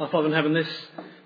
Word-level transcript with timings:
Our 0.00 0.08
Father 0.08 0.28
in 0.28 0.32
heaven, 0.32 0.54
this, 0.54 0.66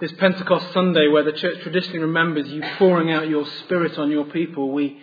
this 0.00 0.10
Pentecost 0.18 0.72
Sunday 0.72 1.06
where 1.06 1.22
the 1.22 1.30
church 1.30 1.62
traditionally 1.62 2.00
remembers 2.00 2.48
you 2.48 2.60
pouring 2.76 3.12
out 3.12 3.28
your 3.28 3.46
Spirit 3.62 3.96
on 3.98 4.10
your 4.10 4.24
people, 4.24 4.72
we, 4.72 4.98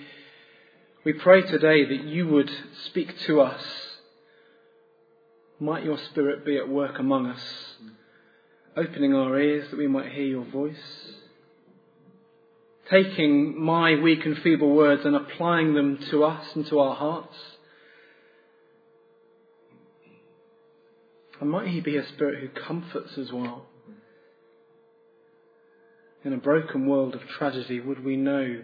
we 1.05 1.13
pray 1.13 1.44
today 1.44 1.86
that 1.86 2.04
you 2.04 2.28
would 2.28 2.52
speak 2.88 3.18
to 3.28 3.39
us. 3.39 3.63
Might 5.57 5.86
your 5.86 5.97
Spirit 6.10 6.44
be 6.44 6.57
at 6.57 6.68
work 6.68 6.99
among 6.99 7.28
us, 7.28 7.42
opening 8.76 9.16
our 9.16 9.39
ears 9.39 9.70
that 9.72 9.78
we 9.78 9.88
might 9.88 10.12
hear 10.12 10.26
your 10.26 10.44
voice, 10.44 10.76
taking 12.90 13.58
my 13.58 13.96
weak 14.02 14.26
and 14.26 14.38
feeble 14.40 14.76
words 14.76 15.06
and 15.06 15.16
applying 15.16 15.76
them 15.76 15.98
to 16.10 16.26
us 16.26 16.46
and 16.56 16.68
to 16.68 16.80
our 16.80 16.96
hearts. 16.98 17.38
And 21.42 21.50
might 21.50 21.68
He 21.68 21.82
be 21.82 21.98
a 21.98 22.08
Spirit 22.08 22.39
who 22.39 22.62
comforts 22.62 23.18
as 23.18 23.32
well. 23.34 23.66
In 26.24 26.34
a 26.34 26.38
broken 26.38 26.88
world 26.88 27.15
of 27.15 27.21
tragedy, 27.38 27.79
would 27.79 28.06
we 28.06 28.15
know 28.15 28.61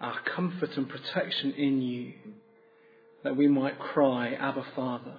our 0.00 0.16
comfort 0.34 0.70
and 0.76 0.88
protection 0.88 1.52
in 1.52 1.82
you, 1.82 2.12
that 3.22 3.36
we 3.36 3.48
might 3.48 3.78
cry, 3.78 4.32
Abba 4.32 4.64
Father, 4.74 5.18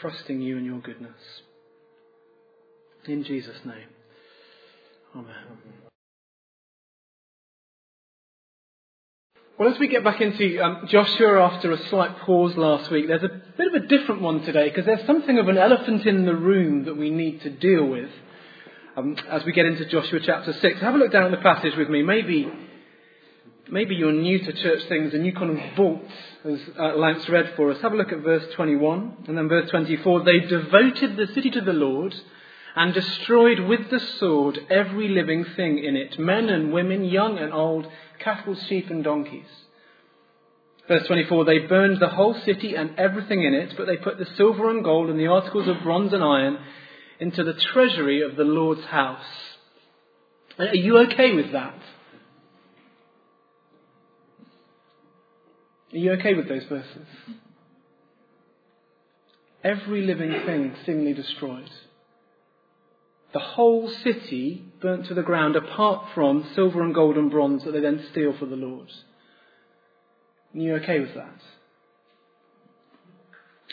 trusting 0.00 0.40
you 0.40 0.56
and 0.56 0.66
your 0.66 0.80
goodness. 0.80 1.42
In 3.06 3.24
Jesus' 3.24 3.58
name. 3.64 3.88
Amen. 5.14 5.91
Well, 9.58 9.70
as 9.70 9.78
we 9.78 9.88
get 9.88 10.02
back 10.02 10.22
into 10.22 10.64
um, 10.64 10.86
Joshua 10.88 11.42
after 11.42 11.72
a 11.72 11.88
slight 11.88 12.20
pause 12.20 12.56
last 12.56 12.90
week, 12.90 13.06
there's 13.06 13.22
a 13.22 13.28
bit 13.28 13.66
of 13.66 13.82
a 13.82 13.86
different 13.86 14.22
one 14.22 14.40
today 14.44 14.70
because 14.70 14.86
there's 14.86 15.06
something 15.06 15.38
of 15.38 15.46
an 15.46 15.58
elephant 15.58 16.06
in 16.06 16.24
the 16.24 16.34
room 16.34 16.86
that 16.86 16.96
we 16.96 17.10
need 17.10 17.42
to 17.42 17.50
deal 17.50 17.84
with 17.84 18.08
um, 18.96 19.14
as 19.28 19.44
we 19.44 19.52
get 19.52 19.66
into 19.66 19.84
Joshua 19.84 20.20
chapter 20.24 20.54
6. 20.54 20.80
Have 20.80 20.94
a 20.94 20.98
look 20.98 21.12
down 21.12 21.24
at 21.24 21.32
the 21.32 21.42
passage 21.42 21.76
with 21.76 21.90
me. 21.90 22.02
Maybe, 22.02 22.50
maybe 23.70 23.94
you're 23.94 24.10
new 24.10 24.38
to 24.38 24.52
church 24.54 24.84
things 24.88 25.12
and 25.12 25.26
you 25.26 25.34
kind 25.34 25.50
of 25.50 25.76
vault, 25.76 26.10
as 26.46 26.58
uh, 26.78 26.96
Lance 26.96 27.28
read 27.28 27.52
for 27.54 27.70
us. 27.70 27.80
Have 27.82 27.92
a 27.92 27.96
look 27.96 28.10
at 28.10 28.20
verse 28.20 28.54
21 28.54 29.24
and 29.28 29.36
then 29.36 29.50
verse 29.50 29.68
24. 29.68 30.24
They 30.24 30.40
devoted 30.40 31.18
the 31.18 31.26
city 31.34 31.50
to 31.50 31.60
the 31.60 31.74
Lord 31.74 32.14
and 32.74 32.94
destroyed 32.94 33.60
with 33.60 33.90
the 33.90 34.00
sword 34.00 34.58
every 34.70 35.08
living 35.08 35.44
thing 35.56 35.78
in 35.78 35.96
it 35.96 36.18
men 36.18 36.48
and 36.48 36.72
women, 36.72 37.04
young 37.04 37.38
and 37.38 37.52
old, 37.52 37.86
cattle, 38.18 38.54
sheep, 38.54 38.90
and 38.90 39.04
donkeys. 39.04 39.46
Verse 40.88 41.06
24 41.06 41.44
They 41.44 41.58
burned 41.60 42.00
the 42.00 42.08
whole 42.08 42.34
city 42.34 42.74
and 42.74 42.98
everything 42.98 43.42
in 43.42 43.54
it, 43.54 43.74
but 43.76 43.86
they 43.86 43.96
put 43.96 44.18
the 44.18 44.26
silver 44.36 44.70
and 44.70 44.82
gold 44.82 45.10
and 45.10 45.18
the 45.18 45.26
articles 45.26 45.68
of 45.68 45.82
bronze 45.82 46.12
and 46.12 46.24
iron 46.24 46.58
into 47.20 47.44
the 47.44 47.54
treasury 47.54 48.22
of 48.22 48.36
the 48.36 48.44
Lord's 48.44 48.84
house. 48.86 49.24
Are 50.58 50.74
you 50.74 50.98
okay 50.98 51.34
with 51.34 51.52
that? 51.52 51.78
Are 55.92 55.98
you 55.98 56.12
okay 56.12 56.34
with 56.34 56.48
those 56.48 56.64
verses? 56.64 57.06
Every 59.62 60.02
living 60.02 60.32
thing 60.46 60.74
seemingly 60.84 61.12
destroyed 61.12 61.70
the 63.32 63.38
whole 63.38 63.88
city 63.88 64.64
burnt 64.80 65.06
to 65.06 65.14
the 65.14 65.22
ground 65.22 65.56
apart 65.56 66.06
from 66.14 66.50
silver 66.54 66.82
and 66.82 66.94
gold 66.94 67.16
and 67.16 67.30
bronze 67.30 67.64
that 67.64 67.72
they 67.72 67.80
then 67.80 68.04
steal 68.10 68.36
for 68.36 68.46
the 68.46 68.56
Lord. 68.56 68.88
Are 70.54 70.58
you 70.58 70.74
okay 70.76 71.00
with 71.00 71.14
that? 71.14 71.40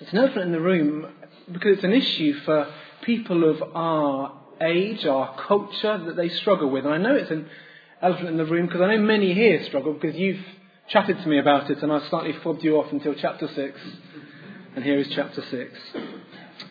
It's 0.02 0.12
an 0.14 0.20
elephant 0.20 0.46
in 0.46 0.52
the 0.54 0.62
room 0.62 1.08
because 1.52 1.76
it's 1.76 1.84
an 1.84 1.92
issue 1.92 2.34
for 2.46 2.74
people 3.02 3.50
of 3.50 3.62
our 3.76 4.40
age, 4.62 5.06
our 5.06 5.36
culture, 5.46 5.98
that 6.06 6.16
they 6.16 6.30
struggle 6.30 6.70
with. 6.70 6.86
And 6.86 6.94
I 6.94 6.98
know 6.98 7.16
it's 7.16 7.32
an 7.32 7.50
elephant 8.02 8.30
in 8.30 8.38
the 8.38 8.46
room 8.46 8.68
because 8.68 8.82
I 8.82 8.96
know 8.96 9.02
many 9.02 9.34
here 9.34 9.64
struggle 9.66 9.94
because 9.94 10.16
you've 10.16 10.44
chatted 10.88 11.22
to 11.22 11.28
me 11.28 11.38
about 11.38 11.70
it 11.70 11.84
and 11.84 11.92
I've 11.92 12.08
slightly 12.10 12.34
fobbed 12.44 12.64
you 12.64 12.78
off 12.78 12.92
until 12.94 13.14
chapter 13.14 13.48
6. 13.48 13.82
And 14.76 14.86
here 14.86 15.00
is 15.00 15.10
chapter 15.10 15.42
6. 15.42 15.80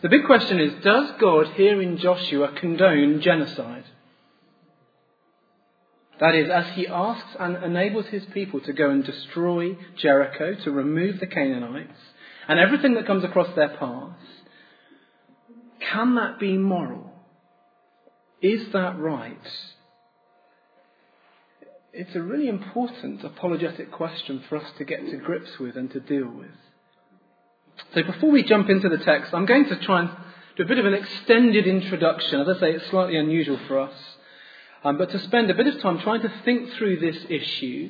The 0.01 0.09
big 0.09 0.25
question 0.25 0.59
is 0.59 0.83
Does 0.83 1.11
God 1.19 1.47
here 1.55 1.81
in 1.81 1.97
Joshua 1.97 2.53
condone 2.53 3.21
genocide? 3.21 3.85
That 6.19 6.35
is, 6.35 6.49
as 6.49 6.67
he 6.75 6.87
asks 6.87 7.35
and 7.39 7.63
enables 7.63 8.07
his 8.07 8.25
people 8.33 8.59
to 8.61 8.73
go 8.73 8.89
and 8.89 9.03
destroy 9.05 9.77
Jericho, 9.97 10.53
to 10.63 10.71
remove 10.71 11.19
the 11.19 11.27
Canaanites, 11.27 11.99
and 12.47 12.59
everything 12.59 12.95
that 12.95 13.07
comes 13.07 13.23
across 13.23 13.55
their 13.55 13.69
path, 13.69 14.17
can 15.79 16.15
that 16.15 16.39
be 16.39 16.57
moral? 16.57 17.11
Is 18.41 18.71
that 18.73 18.99
right? 18.99 19.37
It's 21.93 22.15
a 22.15 22.21
really 22.21 22.47
important 22.47 23.23
apologetic 23.23 23.91
question 23.91 24.43
for 24.47 24.57
us 24.57 24.71
to 24.77 24.85
get 24.85 25.05
to 25.09 25.17
grips 25.17 25.57
with 25.57 25.75
and 25.75 25.89
to 25.91 25.99
deal 25.99 26.29
with. 26.29 26.47
So 27.93 28.03
before 28.03 28.29
we 28.29 28.43
jump 28.43 28.69
into 28.69 28.87
the 28.87 28.99
text, 28.99 29.33
I'm 29.33 29.47
going 29.47 29.67
to 29.67 29.75
try 29.77 30.01
and 30.01 30.09
do 30.55 30.63
a 30.63 30.67
bit 30.67 30.77
of 30.77 30.85
an 30.85 30.93
extended 30.93 31.65
introduction. 31.65 32.39
As 32.39 32.57
I 32.57 32.59
say, 32.59 32.71
it's 32.73 32.87
slightly 32.89 33.17
unusual 33.17 33.59
for 33.67 33.79
us. 33.79 33.93
Um, 34.83 34.97
but 34.97 35.09
to 35.09 35.19
spend 35.19 35.49
a 35.49 35.55
bit 35.55 35.67
of 35.67 35.81
time 35.81 35.99
trying 35.99 36.21
to 36.21 36.31
think 36.45 36.71
through 36.73 36.99
this 36.99 37.17
issue 37.29 37.89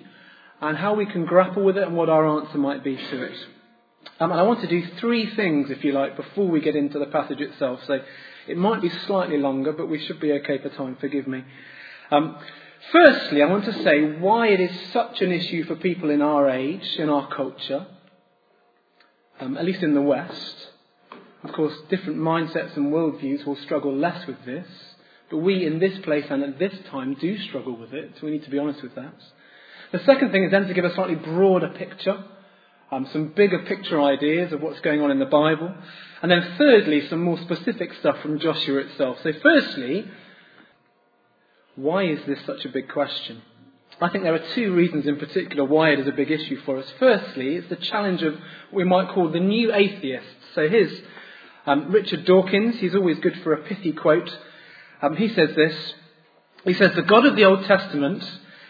and 0.62 0.78
how 0.78 0.94
we 0.94 1.06
can 1.06 1.26
grapple 1.26 1.64
with 1.64 1.78
it 1.78 1.84
and 1.84 1.96
what 1.96 2.10
our 2.10 2.26
answer 2.40 2.58
might 2.58 2.84
be 2.84 2.96
to 2.96 3.24
it. 3.24 3.38
Um, 4.22 4.32
and 4.32 4.40
I 4.40 4.44
want 4.44 4.62
to 4.62 4.68
do 4.68 4.88
three 5.00 5.36
things, 5.36 5.70
if 5.70 5.84
you 5.84 5.92
like, 5.92 6.16
before 6.16 6.48
we 6.48 6.62
get 6.62 6.78
into 6.78 6.98
the 6.98 7.08
passage 7.08 7.42
itself. 7.42 7.81
So 7.86 8.00
it 8.48 8.58
might 8.58 8.81
be 8.81 8.90
slightly 9.06 9.38
longer, 9.38 9.74
but 9.74 9.90
we 9.90 10.00
should 10.06 10.22
be 10.22 10.31
okay 10.34 10.60
for 10.60 10.70
time, 10.70 10.98
forgive 11.00 11.28
me. 11.28 11.44
Um, 12.10 12.38
firstly, 12.94 13.42
I 13.42 13.48
want 13.48 13.66
to 13.66 13.84
say 13.84 14.18
why 14.18 14.48
it 14.48 14.62
is 14.62 14.92
such 14.94 15.22
an 15.22 15.34
issue 15.34 15.66
for 15.66 15.76
people 15.76 16.10
in 16.10 16.22
our 16.22 16.50
age, 16.50 16.96
in 16.98 17.10
our 17.10 17.28
culture 17.28 17.86
um, 19.40 19.58
at 19.58 19.66
least 19.66 19.84
in 19.84 19.94
the 19.94 20.02
West. 20.02 20.70
Of 21.44 21.54
course, 21.54 21.74
different 21.90 22.20
mindsets 22.20 22.76
and 22.76 22.92
worldviews 22.94 23.46
will 23.46 23.56
struggle 23.58 23.96
less 23.96 24.28
with 24.28 24.44
this, 24.46 24.68
but 25.30 25.38
we 25.38 25.66
in 25.66 25.80
this 25.80 25.98
place 26.00 26.26
and 26.30 26.44
at 26.44 26.60
this 26.60 26.74
time 26.90 27.16
do 27.16 27.38
struggle 27.40 27.78
with 27.78 27.94
it, 27.94 28.12
so 28.16 28.26
we 28.26 28.32
need 28.32 28.44
to 28.44 28.50
be 28.50 28.60
honest 28.60 28.82
with 28.84 28.96
that. 28.96 29.14
The 29.92 30.00
second 30.00 30.32
thing 30.32 30.44
is 30.44 30.52
then 30.52 30.68
to 30.68 30.74
give 30.74 30.86
a 30.86 30.94
slightly 30.94 31.16
broader 31.16 31.70
picture, 31.70 32.24
um, 32.92 33.08
some 33.14 33.30
bigger 33.30 33.60
picture 33.60 34.02
ideas 34.02 34.52
of 34.52 34.62
what's 34.62 34.82
going 34.82 35.02
on 35.02 35.12
in 35.12 35.20
the 35.20 35.26
Bible, 35.26 35.74
and 36.22 36.30
then 36.30 36.56
thirdly, 36.58 37.08
some 37.08 37.24
more 37.24 37.38
specific 37.40 37.94
stuff 38.00 38.18
from 38.22 38.40
Joshua 38.40 38.80
itself. 38.80 39.18
So, 39.24 39.32
firstly, 39.42 40.06
why 41.76 42.04
is 42.04 42.20
this 42.28 42.40
such 42.46 42.66
a 42.66 42.70
big 42.70 42.90
question? 42.90 43.42
I 44.02 44.10
think 44.10 44.24
there 44.24 44.36
are 44.36 44.54
two 44.56 44.74
reasons 44.74 45.06
in 45.08 45.18
particular 45.18 45.66
why 45.66 45.90
it 45.90 46.00
is 46.00 46.08
a 46.08 46.14
big 46.14 46.32
issue 46.32 46.62
for 46.62 46.78
us. 46.78 46.86
Firstly, 47.00 47.56
it's 47.56 47.70
the 47.70 47.76
challenge 47.76 48.24
of 48.24 48.34
what 48.34 48.44
we 48.72 48.84
might 48.86 49.10
call 49.10 49.30
the 49.30 49.42
new 49.42 49.74
atheists. 49.74 50.30
So 50.56 50.70
here's 50.70 51.02
um, 51.66 51.92
Richard 51.92 52.26
Dawkins. 52.26 52.80
He's 52.80 52.96
always 52.96 53.20
good 53.20 53.42
for 53.44 53.52
a 53.54 53.64
pithy 53.64 53.92
quote. 53.92 54.30
Um, 55.02 55.18
he 55.18 55.28
says 55.28 55.50
this. 55.56 55.94
He 56.64 56.74
says, 56.74 56.96
The 56.96 57.02
God 57.02 57.26
of 57.26 57.36
the 57.36 57.44
Old 57.44 57.66
Testament 57.66 58.24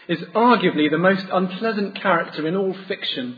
is 0.08 0.18
arguably 0.34 0.90
the 0.90 0.98
most 0.98 1.26
unpleasant 1.32 1.94
character 1.94 2.46
in 2.48 2.56
all 2.56 2.74
fiction. 2.88 3.36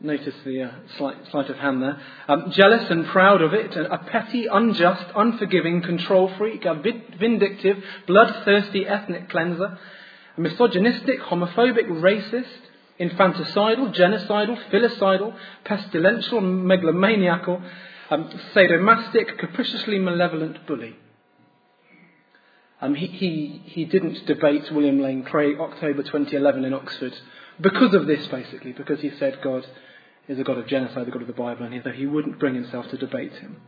Notice 0.00 0.34
the 0.44 0.62
uh, 0.62 0.70
slight 0.96 1.16
sleight 1.30 1.50
of 1.50 1.56
hand 1.56 1.82
there. 1.82 2.00
Um, 2.28 2.50
jealous 2.50 2.88
and 2.90 3.06
proud 3.06 3.42
of 3.42 3.52
it, 3.52 3.76
a 3.76 3.98
petty, 3.98 4.46
unjust, 4.46 5.06
unforgiving 5.14 5.82
control 5.82 6.32
freak, 6.38 6.64
a 6.64 6.74
vindictive, 6.74 7.82
bloodthirsty 8.06 8.86
ethnic 8.86 9.28
cleanser, 9.28 9.78
misogynistic, 10.38 11.20
homophobic, 11.20 11.88
racist, 11.88 12.46
infanticidal, 13.00 13.94
genocidal, 13.94 14.58
filicidal, 14.70 15.34
pestilential, 15.64 16.40
megalomaniacal, 16.40 17.62
um, 18.10 18.30
sadomastic, 18.54 19.38
capriciously 19.38 19.98
malevolent 19.98 20.66
bully. 20.66 20.96
Um, 22.80 22.94
he, 22.94 23.06
he, 23.06 23.62
he 23.64 23.84
didn't 23.84 24.24
debate 24.26 24.70
William 24.70 25.00
Lane 25.00 25.24
Craig 25.24 25.56
October 25.58 26.02
2011 26.02 26.64
in 26.64 26.72
Oxford 26.72 27.12
because 27.60 27.92
of 27.92 28.06
this, 28.06 28.26
basically, 28.28 28.72
because 28.72 29.00
he 29.00 29.10
said 29.18 29.40
God 29.42 29.66
is 30.28 30.38
a 30.38 30.44
God 30.44 30.58
of 30.58 30.68
genocide, 30.68 31.06
the 31.06 31.10
God 31.10 31.22
of 31.22 31.26
the 31.26 31.34
Bible, 31.34 31.64
and 31.64 31.74
he, 31.74 31.90
he 31.92 32.06
wouldn't 32.06 32.38
bring 32.38 32.54
himself 32.54 32.88
to 32.90 32.96
debate 32.96 33.32
him. 33.32 33.60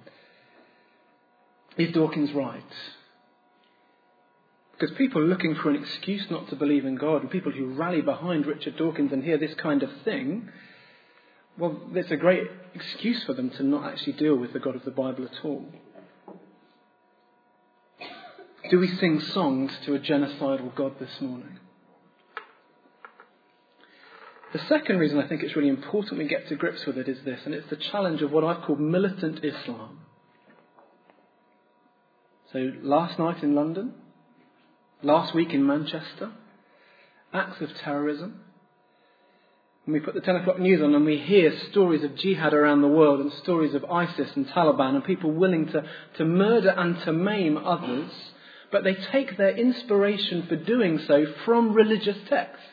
Is 1.77 1.93
Dawkins 1.93 2.33
right? 2.33 2.62
Because 4.81 4.97
people 4.97 5.21
are 5.21 5.27
looking 5.27 5.55
for 5.56 5.69
an 5.69 5.77
excuse 5.77 6.31
not 6.31 6.49
to 6.49 6.56
believe 6.56 6.87
in 6.87 6.94
God, 6.94 7.21
and 7.21 7.31
people 7.31 7.53
who 7.53 7.75
rally 7.75 8.00
behind 8.00 8.47
Richard 8.47 8.79
Dawkins 8.79 9.12
and 9.12 9.23
hear 9.23 9.37
this 9.37 9.53
kind 9.56 9.82
of 9.82 9.91
thing, 10.05 10.49
well, 11.59 11.79
there's 11.93 12.11
a 12.11 12.17
great 12.17 12.44
excuse 12.75 13.23
for 13.25 13.35
them 13.35 13.50
to 13.50 13.62
not 13.62 13.93
actually 13.93 14.15
deal 14.15 14.37
with 14.37 14.55
the 14.55 14.59
God 14.59 14.77
of 14.77 14.85
the 14.87 14.91
Bible 14.91 15.25
at 15.25 15.44
all. 15.44 15.67
Do 18.71 18.79
we 18.79 18.88
sing 18.97 19.21
songs 19.21 19.71
to 19.85 19.94
a 19.94 19.99
genocidal 19.99 20.75
God 20.75 20.94
this 20.99 21.21
morning? 21.21 21.59
The 24.55 24.61
second 24.61 24.99
reason 24.99 25.19
I 25.19 25.29
think 25.29 25.43
it's 25.43 25.56
really 25.56 25.69
important 25.69 26.19
we 26.19 26.27
get 26.27 26.49
to 26.49 26.56
grips 26.56 26.87
with 26.87 26.97
it 26.97 27.06
is 27.06 27.19
this, 27.27 27.41
and 27.44 27.55
it's 27.55 27.69
the 27.69 27.77
challenge 27.77 28.23
of 28.23 28.32
what 28.32 28.44
I've 28.44 28.62
called 28.62 28.81
militant 28.81 29.44
Islam. 29.44 29.99
So 32.50 32.73
last 32.81 33.19
night 33.19 33.43
in 33.43 33.55
London, 33.55 33.93
last 35.02 35.35
week 35.35 35.52
in 35.52 35.67
Manchester, 35.67 36.32
acts 37.32 37.61
of 37.61 37.70
terrorism. 37.76 38.41
And 39.87 39.94
we 39.94 40.00
put 40.00 40.14
the 40.14 40.20
10 40.20 40.37
o'clock 40.37 40.58
news 40.58 40.82
on 40.82 40.94
and 40.94 41.05
we 41.05 41.19
hear 41.19 41.52
stories 41.70 42.05
of 42.05 42.17
jihad 42.17 42.52
around 42.52 42.82
the 42.82 42.88
world 42.88 43.20
and 43.20 43.32
stories 43.43 43.75
of 43.75 43.85
ISIS 43.85 44.31
and 44.37 44.47
Taliban 44.49 44.94
and 44.94 45.05
people 45.05 45.32
willing 45.32 45.67
to, 45.67 45.85
to 46.19 46.25
murder 46.25 46.70
and 46.70 47.00
to 47.05 47.12
maim 47.12 47.56
others, 47.56 48.11
but 48.70 48.85
they 48.85 48.94
take 48.94 49.37
their 49.37 49.56
inspiration 49.56 50.47
for 50.49 50.56
doing 50.56 51.00
so 51.06 51.25
from 51.44 51.73
religious 51.73 52.19
texts. 52.29 52.64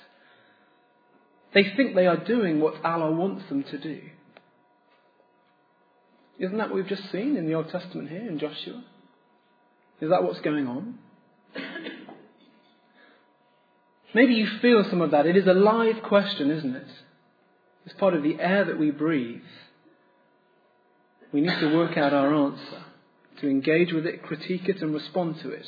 They 1.53 1.63
think 1.75 1.95
they 1.95 2.07
are 2.07 2.17
doing 2.17 2.59
what 2.59 2.83
Allah 2.83 3.11
wants 3.11 3.47
them 3.47 3.63
to 3.63 3.77
do. 3.77 4.01
Isn't 6.39 6.57
that 6.57 6.69
what 6.69 6.75
we've 6.75 6.87
just 6.87 7.09
seen 7.11 7.35
in 7.35 7.47
the 7.47 7.55
Old 7.55 7.69
Testament 7.69 8.09
here 8.09 8.27
in 8.27 8.37
Joshua? 8.37 8.83
Is 10.01 10.09
that 10.11 10.23
what's 10.23 10.41
going 10.41 10.67
on? 10.67 10.99
Maybe 14.13 14.35
you 14.35 14.47
feel 14.61 14.83
some 14.89 15.01
of 15.01 15.11
that. 15.11 15.25
It 15.25 15.35
is 15.35 15.47
a 15.47 15.53
live 15.53 16.01
question, 16.03 16.49
isn't 16.49 16.75
it? 16.75 16.87
It's 17.85 17.95
part 17.95 18.13
of 18.13 18.23
the 18.23 18.39
air 18.39 18.65
that 18.65 18.79
we 18.79 18.91
breathe. 18.91 19.41
We 21.31 21.41
need 21.41 21.59
to 21.59 21.75
work 21.75 21.97
out 21.97 22.13
our 22.13 22.33
answer, 22.33 22.83
to 23.41 23.49
engage 23.49 23.91
with 23.91 24.05
it, 24.05 24.23
critique 24.23 24.69
it, 24.69 24.81
and 24.81 24.93
respond 24.93 25.39
to 25.41 25.51
it. 25.51 25.65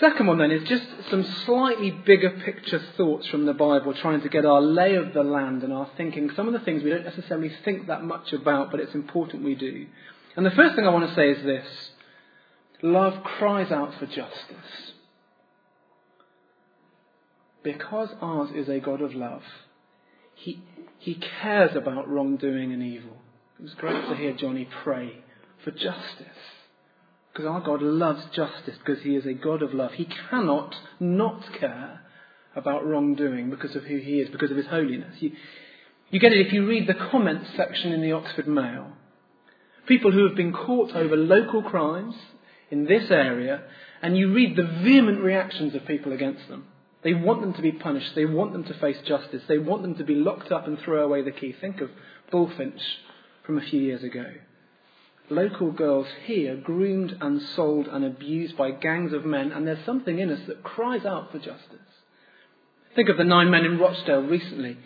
Second 0.00 0.26
one 0.26 0.38
then 0.38 0.50
is 0.50 0.68
just 0.68 0.84
some 1.10 1.22
slightly 1.22 1.90
bigger 1.90 2.30
picture 2.30 2.80
thoughts 2.96 3.28
from 3.28 3.46
the 3.46 3.54
Bible, 3.54 3.94
trying 3.94 4.20
to 4.22 4.28
get 4.28 4.44
our 4.44 4.60
lay 4.60 4.96
of 4.96 5.14
the 5.14 5.22
land 5.22 5.62
and 5.62 5.72
our 5.72 5.88
thinking. 5.96 6.30
Some 6.34 6.48
of 6.48 6.52
the 6.52 6.60
things 6.60 6.82
we 6.82 6.90
don't 6.90 7.04
necessarily 7.04 7.52
think 7.64 7.86
that 7.86 8.02
much 8.02 8.32
about, 8.32 8.70
but 8.70 8.80
it's 8.80 8.94
important 8.94 9.44
we 9.44 9.54
do. 9.54 9.86
And 10.34 10.44
the 10.44 10.50
first 10.50 10.74
thing 10.74 10.86
I 10.86 10.90
want 10.90 11.08
to 11.08 11.14
say 11.14 11.30
is 11.30 11.44
this 11.44 11.90
love 12.80 13.22
cries 13.22 13.70
out 13.70 13.94
for 14.00 14.06
justice. 14.06 14.91
Because 17.62 18.08
ours 18.20 18.50
is 18.54 18.68
a 18.68 18.80
God 18.80 19.00
of 19.00 19.14
love, 19.14 19.42
He, 20.34 20.62
he 20.98 21.20
cares 21.40 21.76
about 21.76 22.08
wrongdoing 22.08 22.72
and 22.72 22.82
evil. 22.82 23.16
It 23.58 23.62
was 23.62 23.74
great 23.74 24.08
to 24.08 24.16
hear 24.16 24.32
Johnny 24.32 24.68
pray 24.82 25.22
for 25.64 25.70
justice. 25.70 26.26
Because 27.32 27.46
our 27.46 27.60
God 27.60 27.80
loves 27.80 28.24
justice 28.34 28.74
because 28.84 29.02
He 29.02 29.14
is 29.14 29.24
a 29.24 29.32
God 29.32 29.62
of 29.62 29.72
love. 29.72 29.92
He 29.92 30.08
cannot 30.30 30.74
not 31.00 31.44
care 31.58 32.00
about 32.54 32.84
wrongdoing 32.84 33.50
because 33.50 33.74
of 33.76 33.84
who 33.84 33.98
He 33.98 34.20
is, 34.20 34.28
because 34.30 34.50
of 34.50 34.56
His 34.56 34.66
holiness. 34.66 35.14
You, 35.20 35.32
you 36.10 36.20
get 36.20 36.32
it 36.32 36.46
if 36.46 36.52
you 36.52 36.66
read 36.66 36.86
the 36.86 37.08
comments 37.10 37.48
section 37.56 37.92
in 37.92 38.02
the 38.02 38.12
Oxford 38.12 38.48
Mail. 38.48 38.88
People 39.86 40.12
who 40.12 40.26
have 40.26 40.36
been 40.36 40.52
caught 40.52 40.94
over 40.94 41.16
local 41.16 41.62
crimes 41.62 42.14
in 42.70 42.84
this 42.84 43.10
area, 43.10 43.62
and 44.02 44.16
you 44.16 44.32
read 44.32 44.56
the 44.56 44.80
vehement 44.82 45.20
reactions 45.20 45.74
of 45.74 45.86
people 45.86 46.12
against 46.12 46.48
them. 46.48 46.66
They 47.02 47.14
want 47.14 47.40
them 47.40 47.54
to 47.54 47.62
be 47.62 47.72
punished. 47.72 48.14
They 48.14 48.26
want 48.26 48.52
them 48.52 48.64
to 48.64 48.74
face 48.74 48.98
justice. 49.06 49.42
They 49.48 49.58
want 49.58 49.82
them 49.82 49.96
to 49.96 50.04
be 50.04 50.14
locked 50.14 50.52
up 50.52 50.66
and 50.66 50.78
throw 50.78 51.04
away 51.04 51.22
the 51.22 51.32
key. 51.32 51.54
Think 51.60 51.80
of 51.80 51.90
Bullfinch 52.30 52.80
from 53.44 53.58
a 53.58 53.62
few 53.62 53.80
years 53.80 54.04
ago 54.04 54.26
local 55.32 55.72
girls 55.72 56.06
here 56.24 56.56
groomed 56.56 57.16
and 57.20 57.42
sold 57.54 57.88
and 57.88 58.04
abused 58.04 58.56
by 58.56 58.70
gangs 58.70 59.12
of 59.12 59.24
men, 59.24 59.52
and 59.52 59.66
there's 59.66 59.84
something 59.84 60.18
in 60.18 60.30
us 60.30 60.46
that 60.46 60.62
cries 60.62 61.04
out 61.04 61.32
for 61.32 61.38
justice. 61.38 61.78
Think 62.94 63.08
of 63.08 63.16
the 63.16 63.24
nine 63.24 63.50
men 63.50 63.64
in 63.64 63.78
Rochdale 63.78 64.22
recently 64.22 64.76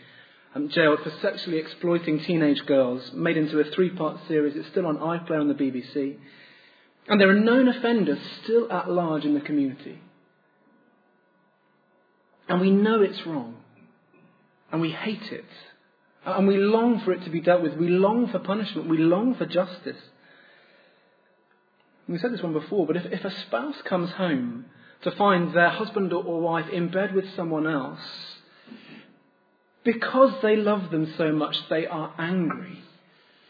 um, 0.54 0.68
jailed 0.68 1.00
for 1.00 1.10
sexually 1.20 1.58
exploiting 1.58 2.20
teenage 2.20 2.64
girls, 2.66 3.12
made 3.12 3.36
into 3.36 3.58
a 3.58 3.64
three 3.64 3.90
part 3.90 4.18
series. 4.28 4.56
It's 4.56 4.68
still 4.68 4.86
on 4.86 4.98
iPlayer 4.98 5.40
on 5.40 5.48
the 5.48 5.54
BBC. 5.54 6.16
And 7.08 7.20
there 7.20 7.30
are 7.30 7.40
known 7.40 7.68
offenders 7.68 8.18
still 8.42 8.70
at 8.72 8.90
large 8.90 9.24
in 9.24 9.34
the 9.34 9.40
community. 9.40 10.00
And 12.48 12.60
we 12.60 12.70
know 12.70 13.02
it's 13.02 13.26
wrong. 13.26 13.56
And 14.70 14.80
we 14.80 14.90
hate 14.90 15.32
it. 15.32 15.44
And 16.24 16.46
we 16.46 16.56
long 16.56 17.00
for 17.00 17.12
it 17.12 17.24
to 17.24 17.30
be 17.30 17.40
dealt 17.40 17.62
with. 17.62 17.74
We 17.74 17.88
long 17.88 18.28
for 18.28 18.38
punishment. 18.38 18.88
We 18.88 18.98
long 18.98 19.34
for 19.34 19.46
justice. 19.46 19.96
We 22.08 22.18
said 22.18 22.32
this 22.32 22.42
one 22.42 22.52
before, 22.52 22.86
but 22.86 22.96
if, 22.96 23.06
if 23.06 23.24
a 23.24 23.40
spouse 23.42 23.76
comes 23.84 24.10
home 24.12 24.66
to 25.02 25.10
find 25.12 25.52
their 25.52 25.70
husband 25.70 26.12
or 26.12 26.40
wife 26.40 26.68
in 26.68 26.88
bed 26.88 27.14
with 27.14 27.34
someone 27.34 27.66
else, 27.66 28.00
because 29.84 30.34
they 30.42 30.56
love 30.56 30.90
them 30.90 31.12
so 31.16 31.32
much, 31.32 31.56
they 31.68 31.86
are 31.86 32.14
angry. 32.18 32.78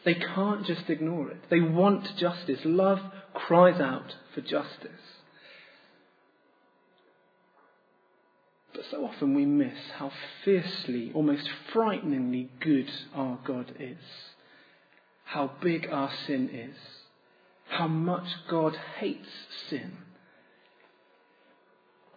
They 0.05 0.15
can't 0.15 0.65
just 0.67 0.89
ignore 0.89 1.31
it. 1.31 1.45
They 1.51 1.61
want 1.61 2.17
justice. 2.17 2.61
Love 2.65 3.01
cries 3.35 3.81
out 3.81 4.15
for 4.35 4.41
justice. 4.41 4.91
But 8.77 8.85
so 8.91 9.05
often 9.05 9.35
we 9.35 9.47
miss 9.47 9.79
how 9.97 10.13
fiercely, 10.45 11.11
almost 11.15 11.49
frighteningly 11.73 12.51
good 12.61 12.91
our 13.15 13.39
God 13.45 13.73
is. 13.81 13.97
How 15.25 15.51
big 15.61 15.89
our 15.91 16.13
sin 16.27 16.51
is 16.53 16.77
how 17.69 17.89
much 17.89 18.29
God 18.49 18.77
hates 18.99 19.29
sin. 19.69 19.93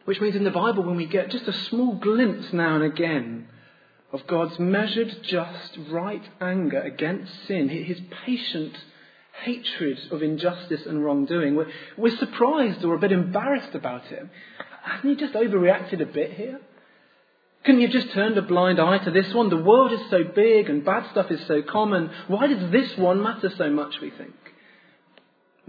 Which 0.06 0.22
means 0.22 0.36
in 0.36 0.44
the 0.44 0.52
Bible, 0.52 0.84
when 0.84 0.96
we 0.96 1.06
get 1.06 1.30
just 1.30 1.48
a 1.48 1.54
small 1.54 1.96
glimpse 1.96 2.52
now 2.54 2.76
and 2.76 2.84
again 2.84 3.48
of 4.12 4.26
God's 4.26 4.58
measured, 4.58 5.24
just, 5.24 5.78
right 5.90 6.24
anger 6.42 6.82
against 6.82 7.32
sin, 7.48 7.70
his 7.70 8.00
patient 8.26 8.76
hatred 9.44 10.00
of 10.12 10.24
injustice 10.24 10.86
and 10.86 11.04
wrongdoing, 11.04 11.56
we're, 11.56 11.70
we're 11.96 12.18
surprised 12.18 12.84
or 12.84 12.96
a 12.96 13.00
bit 13.00 13.12
embarrassed 13.12 13.76
about 13.76 14.12
it. 14.12 14.28
Hasn't 14.84 15.10
he 15.10 15.16
just 15.16 15.34
overreacted 15.34 16.02
a 16.02 16.06
bit 16.06 16.34
here? 16.34 16.60
Couldn't 17.64 17.82
you 17.82 17.88
have 17.88 17.96
just 17.96 18.14
turned 18.14 18.38
a 18.38 18.42
blind 18.42 18.80
eye 18.80 19.00
to 19.00 19.12
this 19.12 19.34
one? 19.34 19.50
The 19.50 19.58
world 19.58 19.92
is 19.92 20.10
so 20.10 20.24
big 20.24 20.70
and 20.70 20.86
bad 20.86 21.10
stuff 21.12 21.30
is 21.30 21.46
so 21.46 21.62
common. 21.62 22.10
Why 22.28 22.48
does 22.48 22.72
this 22.72 22.98
one 22.98 23.22
matter 23.22 23.50
so 23.50 23.70
much, 23.70 24.00
we 24.02 24.12
think? 24.12 24.34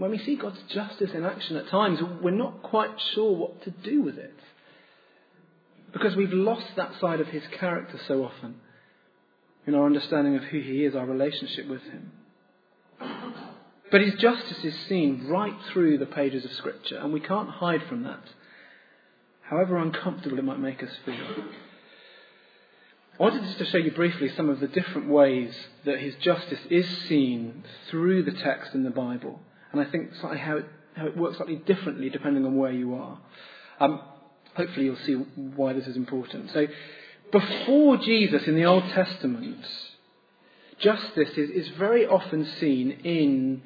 when 0.01 0.09
we 0.09 0.17
see 0.17 0.35
God's 0.35 0.59
justice 0.63 1.11
in 1.13 1.23
action 1.23 1.57
at 1.57 1.67
times, 1.67 1.99
we're 2.23 2.31
not 2.31 2.63
quite 2.63 2.99
sure 3.13 3.35
what 3.35 3.61
to 3.61 3.69
do 3.69 4.01
with 4.01 4.17
it. 4.17 4.33
Because 5.93 6.15
we've 6.15 6.33
lost 6.33 6.75
that 6.75 6.99
side 6.99 7.21
of 7.21 7.27
his 7.27 7.43
character 7.59 7.99
so 8.07 8.23
often 8.23 8.55
in 9.67 9.75
our 9.75 9.85
understanding 9.85 10.35
of 10.35 10.43
who 10.45 10.59
he 10.59 10.85
is, 10.85 10.95
our 10.95 11.05
relationship 11.05 11.67
with 11.67 11.83
him. 11.83 12.11
But 13.91 14.01
his 14.01 14.15
justice 14.15 14.63
is 14.63 14.75
seen 14.87 15.27
right 15.27 15.55
through 15.71 15.99
the 15.99 16.07
pages 16.07 16.45
of 16.45 16.51
Scripture, 16.53 16.97
and 16.97 17.13
we 17.13 17.19
can't 17.19 17.49
hide 17.49 17.83
from 17.87 18.01
that, 18.01 18.23
however 19.51 19.77
uncomfortable 19.77 20.39
it 20.39 20.45
might 20.45 20.59
make 20.59 20.81
us 20.81 20.89
feel. 21.05 21.43
I 23.19 23.23
wanted 23.23 23.43
just 23.43 23.57
to 23.57 23.65
show 23.65 23.77
you 23.77 23.91
briefly 23.91 24.29
some 24.29 24.49
of 24.49 24.61
the 24.61 24.67
different 24.67 25.09
ways 25.09 25.53
that 25.83 25.99
his 25.99 26.15
justice 26.15 26.61
is 26.69 26.87
seen 27.09 27.65
through 27.89 28.23
the 28.23 28.31
text 28.31 28.73
in 28.73 28.83
the 28.83 28.89
Bible 28.89 29.41
and 29.73 29.81
I 29.81 29.85
think 29.85 30.15
slightly 30.15 30.39
how 30.39 30.57
it, 30.57 30.65
how 30.95 31.05
it 31.05 31.17
works 31.17 31.35
slightly 31.35 31.57
differently 31.57 32.09
depending 32.09 32.45
on 32.45 32.55
where 32.55 32.71
you 32.71 32.95
are. 32.95 33.19
Um, 33.81 34.01
hopefully, 34.55 34.85
you'll 34.85 34.95
see 34.95 35.13
why 35.13 35.73
this 35.73 35.85
is 35.85 35.97
important. 35.97 36.51
So, 36.51 36.67
before 37.33 37.97
Jesus 37.97 38.47
in 38.47 38.55
the 38.55 38.65
Old 38.65 38.83
Testament, 38.89 39.65
justice 40.79 41.29
is, 41.37 41.49
is 41.49 41.67
very 41.77 42.05
often 42.05 42.45
seen 42.45 42.91
in 42.91 43.63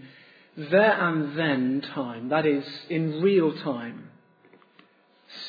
there 0.57 0.99
and 0.99 1.37
then 1.37 1.81
time, 1.93 2.29
that 2.29 2.47
is, 2.47 2.65
in 2.89 3.21
real 3.21 3.55
time. 3.59 4.09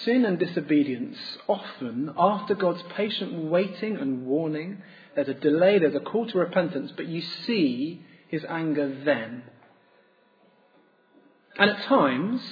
Sin 0.05 0.25
and 0.25 0.38
disobedience, 0.38 1.19
often 1.47 2.12
after 2.16 2.55
God's 2.55 2.83
patient 2.97 3.33
waiting 3.45 3.97
and 3.97 4.26
warning, 4.26 4.83
there's 5.14 5.28
a 5.28 5.35
delay, 5.35 5.78
there's 5.78 5.95
a 5.95 6.00
call 6.00 6.26
to 6.26 6.38
repentance, 6.38 6.93
but 6.97 7.07
you 7.07 7.23
see 7.23 8.02
his 8.28 8.45
anger 8.49 9.02
then. 9.05 9.43
And 11.59 11.71
at 11.71 11.83
times, 11.85 12.43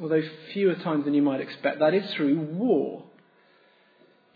although 0.00 0.22
fewer 0.52 0.74
times 0.74 1.04
than 1.04 1.14
you 1.14 1.22
might 1.22 1.40
expect, 1.40 1.80
that 1.80 1.94
is 1.94 2.12
through 2.14 2.40
war. 2.40 3.04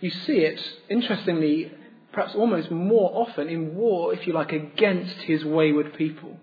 You 0.01 0.11
see 0.11 0.39
it, 0.39 0.61
interestingly, 0.89 1.73
perhaps 2.13 2.35
almost 2.35 2.71
more 2.71 3.11
often 3.15 3.49
in 3.49 3.75
war, 3.75 4.13
if 4.13 4.27
you 4.27 4.33
like, 4.33 4.53
against 4.53 5.17
his 5.23 5.45
wayward 5.45 5.95
people. 5.95 6.39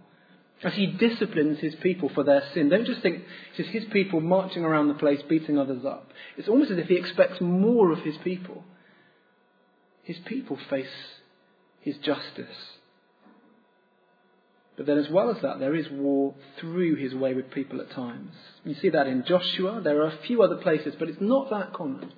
As 0.65 0.73
he 0.73 0.87
disciplines 0.87 1.59
his 1.59 1.75
people 1.75 2.09
for 2.09 2.23
their 2.23 2.41
sin. 2.55 2.69
Don't 2.69 2.87
just 2.87 3.01
think 3.01 3.17
it's 3.49 3.57
just 3.57 3.69
his 3.69 3.85
people 3.93 4.19
marching 4.19 4.65
around 4.65 4.87
the 4.87 4.95
place 4.95 5.21
beating 5.29 5.59
others 5.59 5.85
up. 5.85 6.09
It's 6.37 6.49
almost 6.49 6.71
as 6.71 6.79
if 6.79 6.87
he 6.87 6.97
expects 6.97 7.39
more 7.39 7.91
of 7.91 7.99
his 7.99 8.17
people. 8.23 8.63
His 10.01 10.17
people 10.25 10.57
face 10.69 10.87
his 11.81 11.97
justice. 11.97 12.47
But 14.75 14.87
then, 14.87 14.97
as 14.97 15.07
well 15.07 15.29
as 15.29 15.41
that, 15.43 15.59
there 15.59 15.75
is 15.75 15.85
war 15.91 16.33
through 16.59 16.95
his 16.95 17.13
wayward 17.13 17.51
people 17.51 17.79
at 17.79 17.91
times. 17.91 18.31
You 18.63 18.73
see 18.73 18.89
that 18.89 19.05
in 19.05 19.23
Joshua. 19.23 19.81
There 19.83 20.01
are 20.01 20.07
a 20.07 20.17
few 20.25 20.41
other 20.41 20.57
places, 20.57 20.95
but 20.97 21.09
it's 21.09 21.21
not 21.21 21.51
that 21.51 21.73
common. 21.73 22.11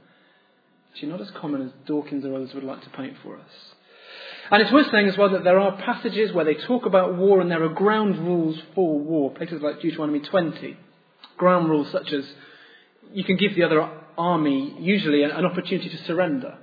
Actually, 0.91 1.09
not 1.09 1.21
as 1.21 1.31
common 1.31 1.63
as 1.63 1.71
Dawkins 1.85 2.25
or 2.25 2.33
others 2.33 2.53
would 2.53 2.63
like 2.63 2.81
to 2.83 2.89
paint 2.91 3.17
for 3.21 3.37
us. 3.37 3.51
And 4.49 4.61
it's 4.61 4.71
worth 4.71 4.89
saying 4.91 5.09
as 5.09 5.17
well 5.17 5.31
that 5.31 5.43
there 5.43 5.59
are 5.59 5.77
passages 5.77 6.31
where 6.31 6.45
they 6.45 6.55
talk 6.55 6.85
about 6.85 7.15
war 7.15 7.41
and 7.41 7.51
there 7.51 7.63
are 7.63 7.69
ground 7.69 8.17
rules 8.19 8.57
for 8.75 8.97
war. 8.97 9.31
Places 9.31 9.61
like 9.61 9.81
Deuteronomy 9.81 10.19
20. 10.19 10.77
Ground 11.37 11.69
rules 11.69 11.91
such 11.91 12.13
as 12.13 12.25
you 13.11 13.23
can 13.23 13.37
give 13.37 13.55
the 13.55 13.63
other 13.63 13.89
army 14.17 14.75
usually 14.79 15.23
an 15.23 15.45
opportunity 15.45 15.89
to 15.89 16.03
surrender. 16.05 16.57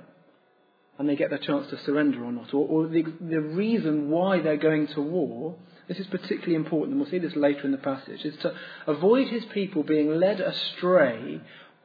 And 0.97 1.07
they 1.07 1.15
get 1.15 1.29
their 1.29 1.39
chance 1.39 1.69
to 1.69 1.77
surrender 1.83 2.23
or 2.23 2.31
not. 2.31 2.53
Or, 2.53 2.67
or 2.67 2.87
the, 2.87 3.03
the 3.21 3.41
reason 3.41 4.09
why 4.09 4.41
they're 4.41 4.57
going 4.57 4.87
to 4.87 5.01
war, 5.01 5.55
this 5.87 5.99
is 5.99 6.07
particularly 6.07 6.55
important, 6.55 6.91
and 6.91 7.01
we'll 7.01 7.09
see 7.09 7.19
this 7.19 7.35
later 7.35 7.65
in 7.65 7.71
the 7.71 7.77
passage, 7.77 8.23
is 8.23 8.35
to 8.37 8.55
avoid 8.87 9.27
his 9.27 9.45
people 9.45 9.83
being 9.83 10.19
led 10.19 10.39
astray 10.39 11.41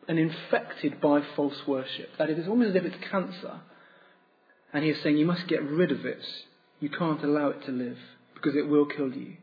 and 0.08 0.18
infected 0.18 1.00
by 1.00 1.22
false 1.36 1.66
worship. 1.66 2.10
That 2.18 2.30
is, 2.30 2.38
it's 2.38 2.48
almost 2.48 2.70
as 2.70 2.76
if 2.76 2.84
it's 2.84 3.10
cancer 3.10 3.60
and 4.72 4.84
he 4.84 4.90
is 4.90 5.02
saying, 5.02 5.16
You 5.16 5.26
must 5.26 5.46
get 5.46 5.62
rid 5.62 5.92
of 5.92 6.04
it. 6.04 6.24
You 6.80 6.88
can't 6.88 7.22
allow 7.22 7.48
it 7.48 7.64
to 7.66 7.72
live 7.72 7.98
because 8.34 8.56
it 8.56 8.68
will 8.68 8.86
kill 8.86 9.12
you. 9.12 9.34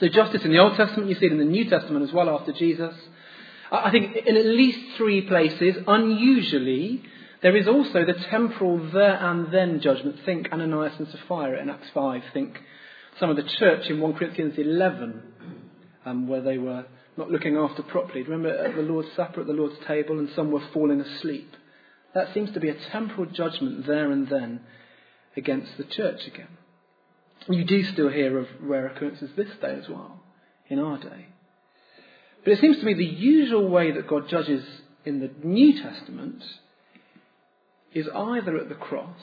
So, 0.00 0.08
justice 0.08 0.44
in 0.44 0.52
the 0.52 0.58
Old 0.58 0.76
Testament, 0.76 1.08
you 1.08 1.14
see 1.14 1.26
it 1.26 1.32
in 1.32 1.38
the 1.38 1.44
New 1.44 1.68
Testament 1.68 2.04
as 2.04 2.12
well 2.12 2.30
after 2.30 2.52
Jesus. 2.52 2.94
I 3.70 3.90
think 3.90 4.16
in 4.16 4.36
at 4.36 4.46
least 4.46 4.96
three 4.96 5.22
places, 5.22 5.76
unusually, 5.86 7.02
there 7.42 7.56
is 7.56 7.66
also 7.66 8.04
the 8.04 8.14
temporal 8.30 8.90
there 8.90 9.16
and 9.16 9.52
then 9.52 9.80
judgment. 9.80 10.20
Think 10.24 10.52
Ananias 10.52 10.98
and 10.98 11.08
Sapphira 11.08 11.60
in 11.60 11.70
Acts 11.70 11.88
5. 11.94 12.22
Think 12.32 12.60
some 13.18 13.30
of 13.30 13.36
the 13.36 13.42
church 13.42 13.86
in 13.88 14.00
1 14.00 14.14
Corinthians 14.14 14.58
11, 14.58 15.22
um, 16.04 16.28
where 16.28 16.40
they 16.40 16.58
were 16.58 16.84
not 17.16 17.30
looking 17.30 17.56
after 17.56 17.82
properly. 17.82 18.22
Remember 18.22 18.50
at 18.50 18.76
the 18.76 18.82
Lord's 18.82 19.08
Supper, 19.16 19.40
at 19.40 19.46
the 19.46 19.52
Lord's 19.52 19.78
table, 19.86 20.18
and 20.18 20.28
some 20.34 20.50
were 20.50 20.62
falling 20.72 21.00
asleep. 21.00 21.54
That 22.14 22.34
seems 22.34 22.52
to 22.52 22.60
be 22.60 22.68
a 22.68 22.90
temporal 22.90 23.26
judgment 23.26 23.86
there 23.86 24.10
and 24.10 24.28
then 24.28 24.60
against 25.36 25.76
the 25.78 25.84
church 25.84 26.26
again. 26.26 26.48
You 27.48 27.64
do 27.64 27.82
still 27.84 28.08
hear 28.08 28.38
of 28.38 28.46
rare 28.60 28.86
occurrences 28.86 29.30
this 29.36 29.50
day 29.60 29.78
as 29.82 29.88
well, 29.88 30.20
in 30.68 30.78
our 30.78 30.98
day. 30.98 31.26
But 32.44 32.52
it 32.52 32.60
seems 32.60 32.78
to 32.78 32.84
me 32.84 32.94
the 32.94 33.04
usual 33.04 33.68
way 33.68 33.92
that 33.92 34.08
God 34.08 34.28
judges 34.28 34.64
in 35.04 35.20
the 35.20 35.30
New 35.42 35.80
Testament 35.82 36.42
is 37.94 38.08
either 38.14 38.56
at 38.56 38.68
the 38.68 38.74
cross, 38.74 39.20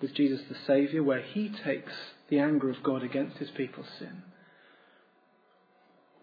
with 0.00 0.14
Jesus 0.14 0.40
the 0.48 0.56
Saviour, 0.66 1.02
where 1.02 1.22
he 1.22 1.50
takes 1.64 1.92
the 2.28 2.38
anger 2.38 2.70
of 2.70 2.82
God 2.82 3.02
against 3.02 3.38
his 3.38 3.50
people's 3.50 3.88
sin, 3.98 4.22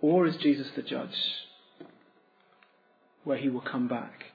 or 0.01 0.25
is 0.27 0.35
Jesus 0.37 0.67
the 0.75 0.81
Judge, 0.81 1.15
where 3.23 3.37
he 3.37 3.49
will 3.49 3.61
come 3.61 3.87
back 3.87 4.25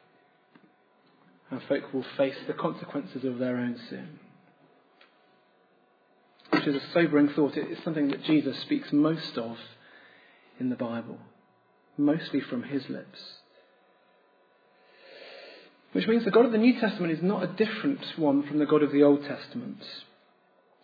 and 1.50 1.62
folk 1.64 1.92
will 1.92 2.04
face 2.16 2.36
the 2.46 2.52
consequences 2.52 3.24
of 3.24 3.38
their 3.38 3.56
own 3.56 3.78
sin. 3.88 4.18
Which 6.50 6.66
is 6.66 6.82
a 6.82 6.92
sobering 6.92 7.28
thought. 7.28 7.56
It's 7.56 7.84
something 7.84 8.08
that 8.08 8.24
Jesus 8.24 8.58
speaks 8.60 8.92
most 8.92 9.36
of 9.36 9.56
in 10.58 10.70
the 10.70 10.76
Bible, 10.76 11.18
mostly 11.96 12.40
from 12.40 12.64
his 12.64 12.88
lips. 12.88 13.20
Which 15.92 16.06
means 16.06 16.24
the 16.24 16.30
God 16.30 16.46
of 16.46 16.52
the 16.52 16.58
New 16.58 16.78
Testament 16.78 17.12
is 17.12 17.22
not 17.22 17.42
a 17.42 17.46
different 17.46 18.04
one 18.16 18.42
from 18.46 18.58
the 18.58 18.66
God 18.66 18.82
of 18.82 18.92
the 18.92 19.02
Old 19.02 19.24
Testament. 19.24 19.82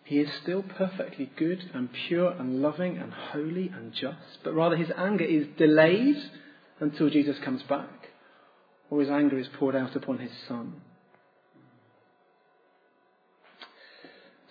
He 0.05 0.19
is 0.19 0.29
still 0.41 0.63
perfectly 0.63 1.31
good 1.37 1.69
and 1.73 1.89
pure 2.07 2.31
and 2.31 2.61
loving 2.61 2.97
and 2.97 3.13
holy 3.13 3.69
and 3.69 3.93
just, 3.93 4.43
but 4.43 4.53
rather 4.53 4.75
his 4.75 4.91
anger 4.97 5.23
is 5.23 5.47
delayed 5.57 6.17
until 6.79 7.09
Jesus 7.09 7.37
comes 7.39 7.63
back 7.63 8.02
or 8.89 8.99
his 8.99 9.09
anger 9.09 9.37
is 9.37 9.47
poured 9.47 9.75
out 9.75 9.95
upon 9.95 10.19
his 10.19 10.31
son. 10.47 10.81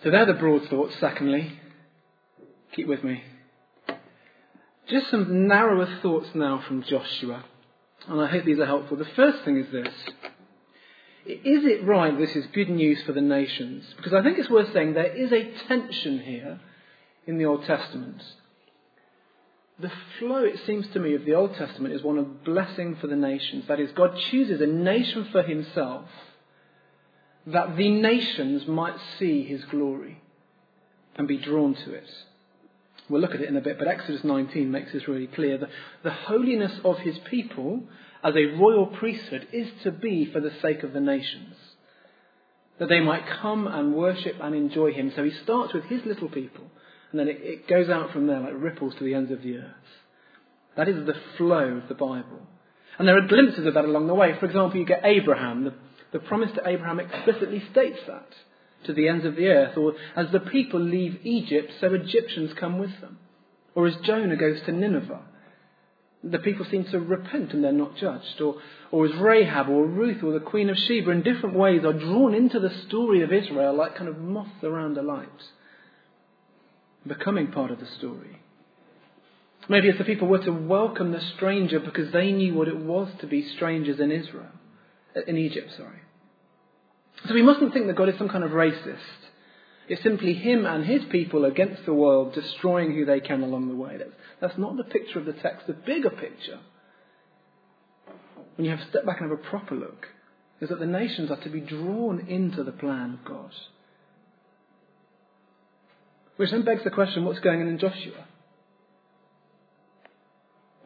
So 0.03 0.11
they're 0.11 0.25
the 0.25 0.33
broad 0.33 0.67
thoughts. 0.69 0.95
Secondly, 0.99 1.59
keep 2.73 2.87
with 2.87 3.03
me. 3.03 3.23
Just 4.87 5.09
some 5.09 5.47
narrower 5.47 5.87
thoughts 6.01 6.29
now 6.35 6.61
from 6.67 6.83
Joshua, 6.83 7.45
and 8.07 8.19
I 8.19 8.27
hope 8.27 8.43
these 8.43 8.59
are 8.59 8.65
helpful. 8.65 8.97
The 8.97 9.05
first 9.05 9.43
thing 9.45 9.57
is 9.57 9.71
this. 9.71 9.93
Is 11.25 11.63
it 11.63 11.85
right 11.85 12.17
this 12.17 12.35
is 12.35 12.45
good 12.47 12.69
news 12.69 13.01
for 13.03 13.13
the 13.13 13.21
nations? 13.21 13.85
Because 13.95 14.13
I 14.13 14.21
think 14.21 14.37
it's 14.37 14.49
worth 14.49 14.73
saying 14.73 14.93
there 14.93 15.15
is 15.15 15.31
a 15.31 15.51
tension 15.67 16.19
here 16.19 16.59
in 17.25 17.37
the 17.37 17.45
Old 17.45 17.63
Testament 17.63 18.21
the 19.83 19.91
flow, 20.17 20.43
it 20.43 20.59
seems 20.65 20.87
to 20.93 20.99
me, 20.99 21.13
of 21.13 21.25
the 21.25 21.35
Old 21.35 21.55
Testament 21.55 21.93
is 21.93 22.01
one 22.01 22.17
of 22.17 22.43
blessing 22.43 22.95
for 22.99 23.07
the 23.07 23.15
nations. 23.15 23.65
That 23.67 23.79
is, 23.79 23.91
God 23.91 24.17
chooses 24.31 24.61
a 24.61 24.65
nation 24.65 25.27
for 25.31 25.43
himself 25.43 26.05
that 27.47 27.75
the 27.75 27.89
nations 27.89 28.65
might 28.65 28.95
see 29.19 29.43
his 29.43 29.63
glory 29.65 30.21
and 31.15 31.27
be 31.27 31.37
drawn 31.37 31.75
to 31.75 31.93
it. 31.93 32.09
We'll 33.09 33.21
look 33.21 33.35
at 33.35 33.41
it 33.41 33.49
in 33.49 33.57
a 33.57 33.61
bit, 33.61 33.77
but 33.77 33.89
Exodus 33.89 34.23
19 34.23 34.71
makes 34.71 34.93
this 34.93 35.07
really 35.07 35.27
clear. 35.27 35.57
The, 35.57 35.67
the 36.03 36.11
holiness 36.11 36.71
of 36.85 36.99
his 36.99 37.17
people 37.29 37.83
as 38.23 38.33
a 38.35 38.55
royal 38.57 38.87
priesthood 38.87 39.49
is 39.51 39.67
to 39.83 39.91
be 39.91 40.31
for 40.31 40.39
the 40.39 40.53
sake 40.61 40.83
of 40.83 40.93
the 40.93 41.01
nations, 41.01 41.55
that 42.79 42.87
they 42.87 43.01
might 43.01 43.27
come 43.41 43.67
and 43.67 43.93
worship 43.93 44.37
and 44.41 44.55
enjoy 44.55 44.93
him. 44.93 45.11
So 45.13 45.25
he 45.25 45.33
starts 45.43 45.73
with 45.73 45.83
his 45.83 46.05
little 46.05 46.29
people 46.29 46.63
and 47.13 47.19
then 47.19 47.27
it, 47.27 47.37
it 47.41 47.67
goes 47.67 47.89
out 47.89 48.11
from 48.11 48.25
there 48.25 48.39
like 48.39 48.53
ripples 48.55 48.95
to 48.97 49.03
the 49.03 49.13
ends 49.13 49.31
of 49.31 49.43
the 49.43 49.57
earth. 49.57 49.71
That 50.75 50.89
is 50.89 51.05
the 51.05 51.13
flow 51.37 51.77
of 51.77 51.87
the 51.87 51.93
Bible. 51.93 52.41
And 52.97 53.07
there 53.07 53.17
are 53.17 53.27
glimpses 53.27 53.67
of 53.67 53.75
that 53.75 53.85
along 53.85 54.07
the 54.07 54.15
way. 54.15 54.35
For 54.39 54.47
example, 54.47 54.79
you 54.79 54.85
get 54.85 55.01
Abraham. 55.03 55.63
The, 55.63 55.73
the 56.11 56.19
promise 56.19 56.49
to 56.55 56.67
Abraham 56.67 56.99
explicitly 56.99 57.63
states 57.71 57.99
that 58.07 58.25
to 58.85 58.93
the 58.93 59.07
ends 59.07 59.25
of 59.25 59.35
the 59.35 59.47
earth. 59.47 59.77
Or 59.77 59.93
as 60.15 60.31
the 60.31 60.39
people 60.39 60.79
leave 60.79 61.19
Egypt, 61.23 61.71
so 61.79 61.93
Egyptians 61.93 62.51
come 62.59 62.79
with 62.79 62.99
them. 62.99 63.19
Or 63.75 63.85
as 63.85 63.95
Jonah 64.03 64.35
goes 64.35 64.59
to 64.65 64.71
Nineveh, 64.71 65.21
the 66.23 66.39
people 66.39 66.65
seem 66.71 66.85
to 66.85 66.99
repent 66.99 67.53
and 67.53 67.63
they're 67.63 67.71
not 67.71 67.95
judged. 67.97 68.41
Or, 68.41 68.55
or 68.91 69.05
as 69.05 69.13
Rahab 69.19 69.69
or 69.69 69.85
Ruth 69.85 70.23
or 70.23 70.31
the 70.31 70.39
Queen 70.39 70.71
of 70.71 70.77
Sheba 70.77 71.11
in 71.11 71.21
different 71.21 71.55
ways 71.55 71.85
are 71.85 71.93
drawn 71.93 72.33
into 72.33 72.59
the 72.59 72.73
story 72.87 73.21
of 73.21 73.31
Israel 73.31 73.75
like 73.75 73.95
kind 73.95 74.09
of 74.09 74.17
moths 74.17 74.63
around 74.63 74.97
a 74.97 75.03
light 75.03 75.29
becoming 77.05 77.51
part 77.51 77.71
of 77.71 77.79
the 77.79 77.87
story. 77.97 78.39
Maybe 79.69 79.87
if 79.87 79.97
the 79.97 80.03
people 80.03 80.27
were 80.27 80.43
to 80.43 80.51
welcome 80.51 81.11
the 81.11 81.21
stranger 81.35 81.79
because 81.79 82.11
they 82.11 82.31
knew 82.31 82.53
what 82.53 82.67
it 82.67 82.77
was 82.77 83.09
to 83.21 83.27
be 83.27 83.47
strangers 83.55 83.99
in 83.99 84.11
Israel, 84.11 84.51
uh, 85.15 85.21
in 85.25 85.37
Egypt, 85.37 85.71
sorry. 85.77 85.99
So 87.27 87.33
we 87.33 87.41
mustn't 87.41 87.73
think 87.73 87.87
that 87.87 87.95
God 87.95 88.09
is 88.09 88.17
some 88.17 88.29
kind 88.29 88.43
of 88.43 88.51
racist. 88.51 88.97
It's 89.87 90.03
simply 90.03 90.33
him 90.33 90.65
and 90.65 90.85
his 90.85 91.03
people 91.11 91.45
against 91.45 91.85
the 91.85 91.93
world, 91.93 92.33
destroying 92.33 92.93
who 92.93 93.05
they 93.05 93.19
can 93.19 93.41
along 93.41 93.69
the 93.69 93.75
way. 93.75 93.97
That's, 93.97 94.11
that's 94.41 94.57
not 94.57 94.77
the 94.77 94.83
picture 94.83 95.19
of 95.19 95.25
the 95.25 95.33
text. 95.33 95.67
The 95.67 95.73
bigger 95.73 96.09
picture, 96.09 96.59
when 98.55 98.65
you 98.65 98.71
have 98.71 98.81
to 98.81 98.89
step 98.89 99.05
back 99.05 99.21
and 99.21 99.29
have 99.29 99.39
a 99.39 99.49
proper 99.49 99.75
look, 99.75 100.07
is 100.61 100.69
that 100.69 100.79
the 100.79 100.85
nations 100.85 101.31
are 101.31 101.41
to 101.41 101.49
be 101.49 101.59
drawn 101.59 102.27
into 102.27 102.63
the 102.63 102.71
plan 102.71 103.19
of 103.19 103.25
God. 103.25 103.51
Which 106.37 106.51
then 106.51 106.63
begs 106.63 106.83
the 106.83 106.89
question 106.89 107.25
what's 107.25 107.39
going 107.39 107.61
on 107.61 107.67
in 107.67 107.77
Joshua? 107.77 108.25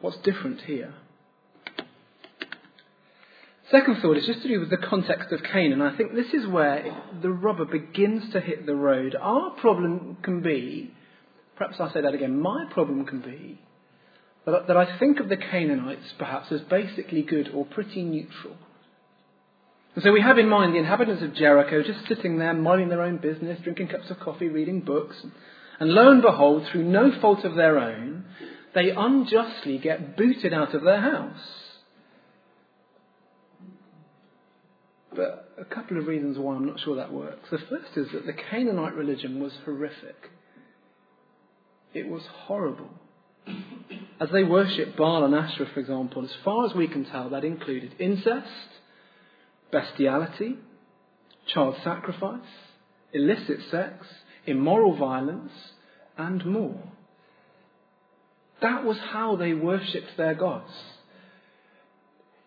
What's 0.00 0.18
different 0.18 0.60
here? 0.62 0.94
Second 3.70 4.00
thought 4.00 4.16
is 4.16 4.26
just 4.26 4.42
to 4.42 4.48
do 4.48 4.60
with 4.60 4.70
the 4.70 4.78
context 4.78 5.30
of 5.30 5.42
Canaan. 5.42 5.82
I 5.82 5.94
think 5.96 6.14
this 6.14 6.32
is 6.32 6.46
where 6.46 7.02
the 7.20 7.30
rubber 7.30 7.66
begins 7.66 8.32
to 8.32 8.40
hit 8.40 8.64
the 8.64 8.74
road. 8.74 9.14
Our 9.20 9.50
problem 9.50 10.16
can 10.22 10.40
be, 10.40 10.94
perhaps 11.56 11.76
I'll 11.78 11.92
say 11.92 12.00
that 12.00 12.14
again, 12.14 12.40
my 12.40 12.64
problem 12.70 13.04
can 13.04 13.20
be 13.20 13.60
that, 14.46 14.68
that 14.68 14.76
I 14.76 14.98
think 14.98 15.20
of 15.20 15.28
the 15.28 15.36
Canaanites 15.36 16.14
perhaps 16.18 16.50
as 16.50 16.60
basically 16.62 17.22
good 17.22 17.50
or 17.54 17.66
pretty 17.66 18.02
neutral. 18.02 18.56
And 19.98 20.04
so 20.04 20.12
we 20.12 20.20
have 20.20 20.38
in 20.38 20.48
mind 20.48 20.74
the 20.74 20.78
inhabitants 20.78 21.24
of 21.24 21.34
Jericho 21.34 21.82
just 21.82 22.06
sitting 22.06 22.38
there, 22.38 22.54
minding 22.54 22.88
their 22.88 23.02
own 23.02 23.16
business, 23.16 23.58
drinking 23.64 23.88
cups 23.88 24.08
of 24.10 24.20
coffee, 24.20 24.46
reading 24.46 24.82
books. 24.82 25.16
And 25.80 25.90
lo 25.90 26.12
and 26.12 26.22
behold, 26.22 26.68
through 26.70 26.84
no 26.84 27.20
fault 27.20 27.44
of 27.44 27.56
their 27.56 27.80
own, 27.80 28.24
they 28.76 28.92
unjustly 28.92 29.78
get 29.78 30.16
booted 30.16 30.54
out 30.54 30.72
of 30.72 30.84
their 30.84 31.00
house. 31.00 31.40
But 35.16 35.52
a 35.58 35.64
couple 35.64 35.98
of 35.98 36.06
reasons 36.06 36.38
why 36.38 36.54
I'm 36.54 36.66
not 36.68 36.78
sure 36.78 36.94
that 36.94 37.12
works. 37.12 37.50
The 37.50 37.58
first 37.58 37.96
is 37.96 38.06
that 38.12 38.24
the 38.24 38.34
Canaanite 38.34 38.94
religion 38.94 39.42
was 39.42 39.52
horrific. 39.64 40.30
It 41.92 42.08
was 42.08 42.22
horrible. 42.44 42.90
As 44.20 44.28
they 44.32 44.44
worshipped 44.44 44.96
Baal 44.96 45.24
and 45.24 45.34
Asherah, 45.34 45.70
for 45.74 45.80
example, 45.80 46.22
as 46.22 46.30
far 46.44 46.66
as 46.66 46.74
we 46.76 46.86
can 46.86 47.04
tell, 47.04 47.30
that 47.30 47.42
included 47.42 47.96
incest, 47.98 48.46
bestiality, 49.70 50.56
child 51.46 51.76
sacrifice, 51.82 52.40
illicit 53.12 53.60
sex, 53.70 54.06
immoral 54.46 54.96
violence, 54.96 55.52
and 56.16 56.44
more. 56.44 56.82
That 58.60 58.84
was 58.84 58.98
how 58.98 59.36
they 59.36 59.54
worshipped 59.54 60.16
their 60.16 60.34
gods. 60.34 60.70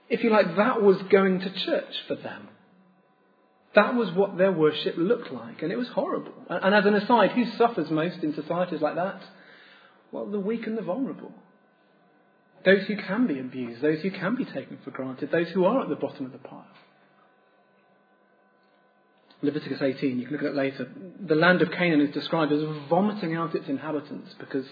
If 0.09 0.23
you 0.23 0.29
like, 0.29 0.57
that 0.57 0.81
was 0.81 0.97
going 1.09 1.39
to 1.39 1.53
church 1.65 1.93
for 2.07 2.15
them. 2.15 2.49
That 3.75 3.95
was 3.95 4.11
what 4.11 4.37
their 4.37 4.51
worship 4.51 4.95
looked 4.97 5.31
like, 5.31 5.61
and 5.61 5.71
it 5.71 5.77
was 5.77 5.87
horrible. 5.87 6.33
And 6.49 6.75
as 6.75 6.85
an 6.85 6.95
aside, 6.95 7.31
who 7.31 7.45
suffers 7.57 7.89
most 7.89 8.21
in 8.21 8.35
societies 8.35 8.81
like 8.81 8.95
that? 8.95 9.21
Well, 10.11 10.25
the 10.25 10.39
weak 10.39 10.67
and 10.67 10.77
the 10.77 10.81
vulnerable. 10.81 11.31
Those 12.65 12.85
who 12.87 12.97
can 12.97 13.27
be 13.27 13.39
abused, 13.39 13.81
those 13.81 14.01
who 14.01 14.11
can 14.11 14.35
be 14.35 14.43
taken 14.43 14.79
for 14.83 14.91
granted, 14.91 15.31
those 15.31 15.47
who 15.49 15.63
are 15.63 15.81
at 15.81 15.89
the 15.89 15.95
bottom 15.95 16.25
of 16.25 16.33
the 16.33 16.37
pile. 16.37 16.67
Leviticus 19.41 19.81
18, 19.81 20.19
you 20.19 20.25
can 20.25 20.33
look 20.33 20.43
at 20.43 20.49
it 20.49 20.55
later. 20.55 20.91
The 21.25 21.35
land 21.35 21.61
of 21.61 21.71
Canaan 21.71 22.01
is 22.01 22.13
described 22.13 22.51
as 22.51 22.61
vomiting 22.89 23.35
out 23.35 23.55
its 23.55 23.67
inhabitants 23.67 24.35
because 24.37 24.65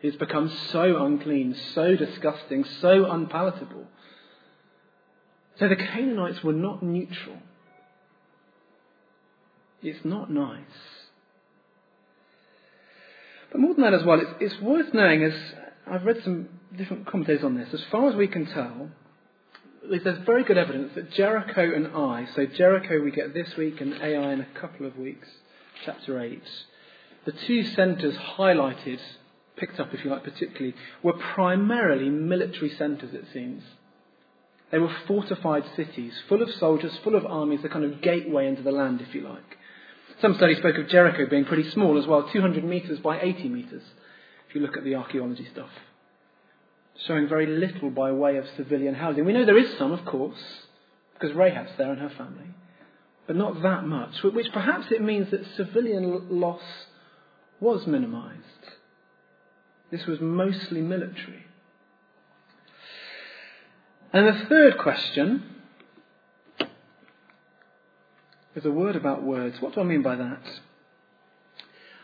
it's 0.00 0.16
become 0.16 0.50
so 0.70 1.04
unclean, 1.04 1.54
so 1.74 1.96
disgusting, 1.96 2.64
so 2.64 3.10
unpalatable. 3.10 3.86
So 5.58 5.68
the 5.68 5.76
Canaanites 5.76 6.42
were 6.42 6.54
not 6.54 6.82
neutral. 6.82 7.36
It's 9.82 10.04
not 10.04 10.30
nice. 10.30 10.60
But 13.52 13.60
more 13.60 13.74
than 13.74 13.82
that 13.84 13.94
as 13.94 14.04
well, 14.04 14.20
it's, 14.20 14.30
it's 14.40 14.62
worth 14.62 14.94
knowing, 14.94 15.24
as 15.24 15.34
I've 15.86 16.04
read 16.04 16.22
some 16.24 16.48
different 16.76 17.06
commentators 17.06 17.44
on 17.44 17.56
this, 17.56 17.74
as 17.74 17.82
far 17.90 18.08
as 18.08 18.14
we 18.14 18.28
can 18.28 18.46
tell, 18.46 18.90
there's 19.88 20.18
very 20.26 20.44
good 20.44 20.58
evidence 20.58 20.92
that 20.94 21.12
Jericho 21.12 21.74
and 21.74 21.88
Ai, 21.94 22.26
so 22.34 22.46
Jericho 22.46 23.00
we 23.02 23.10
get 23.10 23.34
this 23.34 23.56
week 23.56 23.80
and 23.80 23.94
Ai 23.94 24.32
in 24.32 24.40
a 24.40 24.60
couple 24.60 24.86
of 24.86 24.98
weeks, 24.98 25.28
chapter 25.84 26.20
8, 26.20 26.42
the 27.24 27.32
two 27.32 27.64
centres 27.64 28.14
highlighted, 28.16 29.00
picked 29.56 29.80
up 29.80 29.92
if 29.92 30.04
you 30.04 30.10
like 30.10 30.24
particularly, 30.24 30.74
were 31.02 31.14
primarily 31.14 32.10
military 32.10 32.70
centres 32.70 33.14
it 33.14 33.24
seems. 33.32 33.62
They 34.70 34.78
were 34.78 34.94
fortified 35.06 35.64
cities, 35.74 36.14
full 36.28 36.42
of 36.42 36.50
soldiers, 36.50 36.96
full 37.02 37.16
of 37.16 37.26
armies, 37.26 37.62
the 37.62 37.68
kind 37.68 37.84
of 37.84 38.00
gateway 38.02 38.46
into 38.46 38.62
the 38.62 38.72
land 38.72 39.00
if 39.00 39.14
you 39.14 39.22
like. 39.22 39.58
Some 40.20 40.34
studies 40.34 40.58
spoke 40.58 40.76
of 40.76 40.88
Jericho 40.88 41.26
being 41.28 41.46
pretty 41.46 41.68
small 41.70 41.98
as 41.98 42.06
well, 42.06 42.28
200 42.30 42.62
metres 42.62 43.00
by 43.00 43.20
80 43.20 43.48
metres, 43.48 43.82
if 44.48 44.54
you 44.54 44.60
look 44.60 44.76
at 44.76 44.84
the 44.84 44.94
archaeology 44.94 45.48
stuff. 45.50 45.70
Showing 47.06 47.28
very 47.28 47.46
little 47.46 47.90
by 47.90 48.12
way 48.12 48.36
of 48.36 48.46
civilian 48.56 48.94
housing. 48.94 49.24
We 49.24 49.32
know 49.32 49.46
there 49.46 49.58
is 49.58 49.76
some, 49.78 49.92
of 49.92 50.04
course, 50.04 50.38
because 51.14 51.34
Rahab's 51.34 51.72
there 51.78 51.90
and 51.90 52.00
her 52.00 52.10
family, 52.10 52.54
but 53.26 53.36
not 53.36 53.62
that 53.62 53.86
much, 53.86 54.22
which 54.22 54.52
perhaps 54.52 54.86
it 54.90 55.02
means 55.02 55.30
that 55.30 55.46
civilian 55.56 56.40
loss 56.40 56.62
was 57.58 57.86
minimised. 57.86 58.36
This 59.90 60.06
was 60.06 60.20
mostly 60.20 60.80
military. 60.82 61.46
And 64.12 64.26
the 64.26 64.46
third 64.46 64.78
question 64.78 65.44
is 68.54 68.64
a 68.64 68.70
word 68.70 68.96
about 68.96 69.22
words. 69.22 69.60
What 69.60 69.74
do 69.74 69.80
I 69.80 69.84
mean 69.84 70.02
by 70.02 70.16
that? 70.16 70.60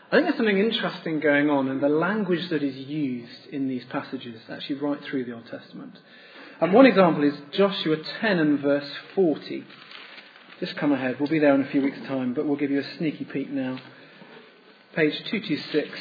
I 0.09 0.15
think 0.15 0.27
there's 0.27 0.37
something 0.37 0.57
interesting 0.57 1.19
going 1.19 1.49
on 1.49 1.67
in 1.67 1.81
the 1.81 1.89
language 1.89 2.47
that 2.49 2.63
is 2.63 2.77
used 2.77 3.47
in 3.51 3.67
these 3.67 3.83
passages, 3.89 4.39
actually 4.49 4.75
right 4.75 5.03
through 5.03 5.25
the 5.25 5.33
Old 5.33 5.47
Testament. 5.47 5.99
And 6.61 6.71
one 6.71 6.85
example 6.85 7.23
is 7.25 7.33
Joshua 7.51 7.97
10 8.21 8.39
and 8.39 8.59
verse 8.61 8.89
40. 9.15 9.65
Just 10.61 10.77
come 10.77 10.93
ahead. 10.93 11.17
We'll 11.19 11.29
be 11.29 11.39
there 11.39 11.53
in 11.55 11.61
a 11.61 11.69
few 11.69 11.81
weeks' 11.81 11.99
time, 12.07 12.33
but 12.33 12.45
we'll 12.45 12.55
give 12.55 12.71
you 12.71 12.79
a 12.79 12.97
sneaky 12.97 13.25
peek 13.25 13.49
now. 13.49 13.79
Page 14.95 15.13
226. 15.25 15.99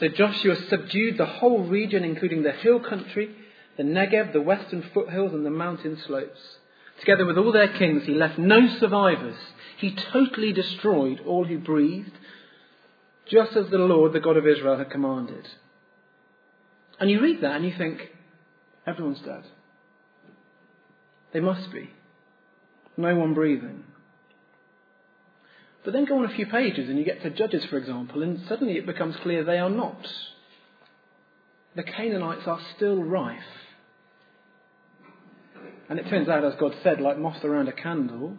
So 0.00 0.08
Joshua 0.08 0.56
subdued 0.68 1.16
the 1.16 1.24
whole 1.24 1.64
region, 1.64 2.04
including 2.04 2.42
the 2.42 2.52
hill 2.52 2.78
country, 2.78 3.34
the 3.78 3.84
Negev, 3.84 4.34
the 4.34 4.42
western 4.42 4.82
foothills, 4.92 5.32
and 5.32 5.46
the 5.46 5.50
mountain 5.50 5.98
slopes. 6.06 6.40
Together 7.00 7.24
with 7.24 7.38
all 7.38 7.52
their 7.52 7.68
kings, 7.68 8.04
he 8.04 8.12
left 8.12 8.38
no 8.38 8.68
survivors. 8.78 9.36
He 9.84 9.94
totally 9.94 10.54
destroyed 10.54 11.20
all 11.26 11.44
who 11.44 11.58
breathed, 11.58 12.16
just 13.28 13.54
as 13.54 13.68
the 13.68 13.76
Lord, 13.76 14.14
the 14.14 14.20
God 14.20 14.38
of 14.38 14.46
Israel, 14.46 14.78
had 14.78 14.90
commanded. 14.90 15.46
And 16.98 17.10
you 17.10 17.20
read 17.20 17.42
that 17.42 17.56
and 17.56 17.66
you 17.66 17.74
think, 17.76 18.00
everyone's 18.86 19.20
dead. 19.20 19.44
They 21.34 21.40
must 21.40 21.70
be. 21.70 21.90
No 22.96 23.14
one 23.14 23.34
breathing. 23.34 23.84
But 25.84 25.92
then 25.92 26.06
go 26.06 26.16
on 26.16 26.24
a 26.24 26.34
few 26.34 26.46
pages 26.46 26.88
and 26.88 26.98
you 26.98 27.04
get 27.04 27.20
to 27.20 27.28
Judges, 27.28 27.66
for 27.66 27.76
example, 27.76 28.22
and 28.22 28.40
suddenly 28.48 28.78
it 28.78 28.86
becomes 28.86 29.16
clear 29.16 29.44
they 29.44 29.58
are 29.58 29.68
not. 29.68 30.10
The 31.76 31.82
Canaanites 31.82 32.46
are 32.46 32.60
still 32.74 33.02
rife. 33.02 33.42
And 35.90 35.98
it 35.98 36.08
turns 36.08 36.30
out, 36.30 36.42
as 36.42 36.54
God 36.54 36.74
said, 36.82 37.02
like 37.02 37.18
moth 37.18 37.44
around 37.44 37.68
a 37.68 37.72
candle, 37.72 38.38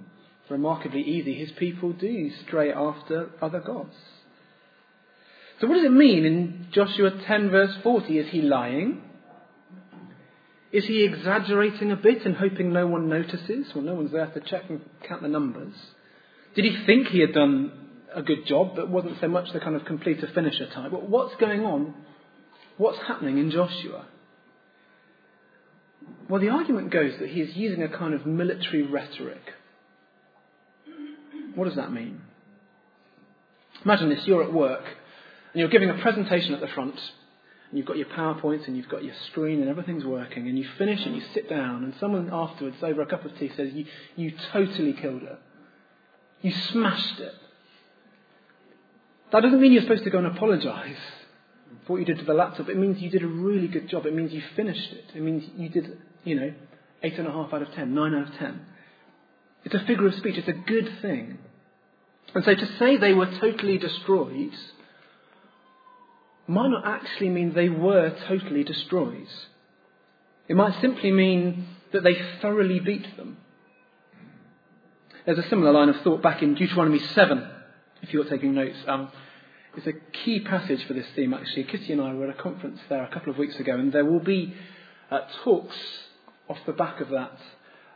remarkably 0.50 1.02
easy, 1.02 1.34
his 1.34 1.52
people 1.52 1.94
do 1.94 2.32
stray 2.46 2.72
after 2.72 3.30
other 3.42 3.60
gods. 3.60 3.96
So 5.60 5.68
what 5.68 5.76
does 5.76 5.86
it 5.86 5.92
mean 5.92 6.26
in 6.26 6.68
Joshua 6.72 7.12
10 7.26 7.50
verse 7.50 7.76
40? 7.82 8.20
Is 8.20 8.30
he 8.30 8.42
lying? 8.42 9.02
Is 10.72 10.86
he 10.86 11.06
exaggerating 11.06 11.92
a 11.92 11.96
bit 11.96 12.26
and 12.26 12.36
hoping 12.36 12.74
no 12.74 12.86
one 12.86 13.08
notices? 13.08 13.68
Well, 13.74 13.84
no 13.84 13.96
one's 13.96 14.12
there 14.12 14.26
to 14.26 14.42
check 14.42 14.64
and 14.70 14.82
count 15.08 15.22
the 15.22 15.30
numbers. 15.30 15.74
Did 16.56 16.66
he 16.66 16.86
think 16.86 17.08
he 17.08 17.22
had 17.22 17.34
done 17.34 17.72
a 18.14 18.22
good 18.22 18.46
job, 18.46 18.76
but 18.76 18.90
wasn't 18.90 19.20
so 19.22 19.28
much 19.30 19.52
the 19.54 19.62
kind 19.62 19.76
of 19.76 19.86
completer 19.86 20.30
finisher 20.34 20.68
type? 20.68 20.92
But 20.92 21.10
what's 21.10 21.36
going 21.36 21.62
on? 21.62 21.94
What's 22.78 23.00
happening 23.08 23.38
in 23.38 23.52
Joshua? 23.52 24.06
Well, 26.30 26.42
the 26.42 26.50
argument 26.50 26.92
goes 26.92 27.14
that 27.20 27.30
he 27.30 27.42
is 27.42 27.56
using 27.56 27.84
a 27.84 27.90
kind 27.90 28.14
of 28.14 28.26
military 28.26 28.82
rhetoric. 28.82 29.42
What 31.56 31.66
does 31.66 31.76
that 31.76 31.92
mean? 31.92 32.22
Imagine 33.84 34.10
this 34.10 34.26
you're 34.26 34.44
at 34.44 34.54
work 34.54 34.84
and 34.84 35.60
you're 35.60 35.70
giving 35.70 35.90
a 35.90 35.96
presentation 35.96 36.54
at 36.54 36.60
the 36.60 36.68
front, 36.68 36.96
and 36.96 37.78
you've 37.78 37.88
got 37.88 37.98
your 37.98 38.08
PowerPoints 38.08 38.68
and 38.68 38.76
you've 38.76 38.90
got 38.90 39.06
your 39.06 39.14
screen 39.28 39.62
and 39.62 39.70
everything's 39.70 40.04
working, 40.04 40.50
and 40.50 40.60
you 40.60 40.68
finish 40.78 41.06
and 41.06 41.16
you 41.16 41.22
sit 41.34 41.50
down, 41.50 41.86
and 41.86 41.94
someone 42.00 42.30
afterwards, 42.32 42.76
over 42.82 43.02
a 43.02 43.06
cup 43.06 43.24
of 43.24 43.38
tea, 43.40 43.50
says, 43.56 43.72
You, 43.74 43.86
you 44.18 44.34
totally 44.52 44.94
killed 44.94 45.24
it. 45.24 45.40
You 46.42 46.52
smashed 46.52 47.20
it. 47.22 47.34
That 49.32 49.42
doesn't 49.42 49.62
mean 49.62 49.72
you're 49.72 49.82
supposed 49.82 50.04
to 50.04 50.10
go 50.10 50.18
and 50.18 50.28
apologize 50.28 50.98
for 51.86 51.94
what 51.94 52.00
you 52.00 52.06
did 52.06 52.20
to 52.20 52.26
the 52.26 52.34
laptop. 52.34 52.70
It 52.70 52.78
means 52.78 53.02
you 53.02 53.10
did 53.10 53.24
a 53.24 53.28
really 53.28 53.68
good 53.68 53.88
job. 53.88 54.06
It 54.06 54.14
means 54.14 54.34
you 54.34 54.44
finished 54.56 54.92
it. 54.92 55.06
It 55.16 55.22
means 55.22 55.44
you 55.56 55.70
did, 55.70 55.98
you 56.24 56.36
know, 56.36 56.54
eight 57.02 57.18
and 57.18 57.28
a 57.28 57.32
half 57.32 57.54
out 57.54 57.62
of 57.62 57.72
ten, 57.74 57.96
nine 57.96 58.14
out 58.14 58.28
of 58.28 58.36
ten. 58.36 58.66
It's 59.66 59.76
a 59.76 59.80
figure 59.80 60.08
of 60.08 60.16
speech. 60.16 60.38
It's 60.38 60.48
a 60.48 60.54
good 60.54 61.00
thing. 61.02 61.40
And 62.34 62.44
so 62.46 62.54
to 62.54 62.78
say 62.78 62.98
they 62.98 63.14
were 63.14 63.26
totally 63.40 63.78
destroyed 63.78 64.54
might 66.48 66.68
not 66.68 66.86
actually 66.86 67.30
mean 67.30 67.54
they 67.54 67.70
were 67.70 68.16
totally 68.28 68.64
destroyed. 68.64 69.28
It 70.48 70.56
might 70.56 70.80
simply 70.80 71.12
mean 71.12 71.68
that 71.92 72.04
they 72.04 72.16
thoroughly 72.42 72.80
beat 72.80 73.18
them. 73.18 73.38
There's 75.26 75.40
a 75.40 75.50
similar 75.50 75.72
line 75.72 75.90
of 75.90 76.02
thought 76.02 76.22
back 76.22 76.44
in 76.44 76.54
Deuteronomy 76.54 77.00
7, 77.00 77.50
if 78.04 78.14
you're 78.14 78.26
taking 78.26 78.54
notes. 78.54 78.78
Um, 78.88 79.12
it's 79.76 79.88
a 79.88 79.94
key 80.24 80.42
passage 80.42 80.86
for 80.86 80.94
this 80.94 81.08
theme, 81.16 81.34
actually. 81.34 81.64
Kitty 81.64 81.94
and 81.94 82.02
I 82.02 82.14
were 82.14 82.30
at 82.30 82.38
a 82.38 82.42
conference 82.42 82.80
there 82.90 83.04
a 83.04 83.10
couple 83.10 83.32
of 83.32 83.40
weeks 83.40 83.56
ago, 83.56 83.74
and 83.74 83.92
there 83.92 84.06
will 84.06 84.20
be 84.20 84.54
uh, 85.10 85.22
talks 85.44 85.76
off 86.48 86.60
the 86.68 86.74
back 86.74 87.02
of 87.02 87.10
that 87.10 87.40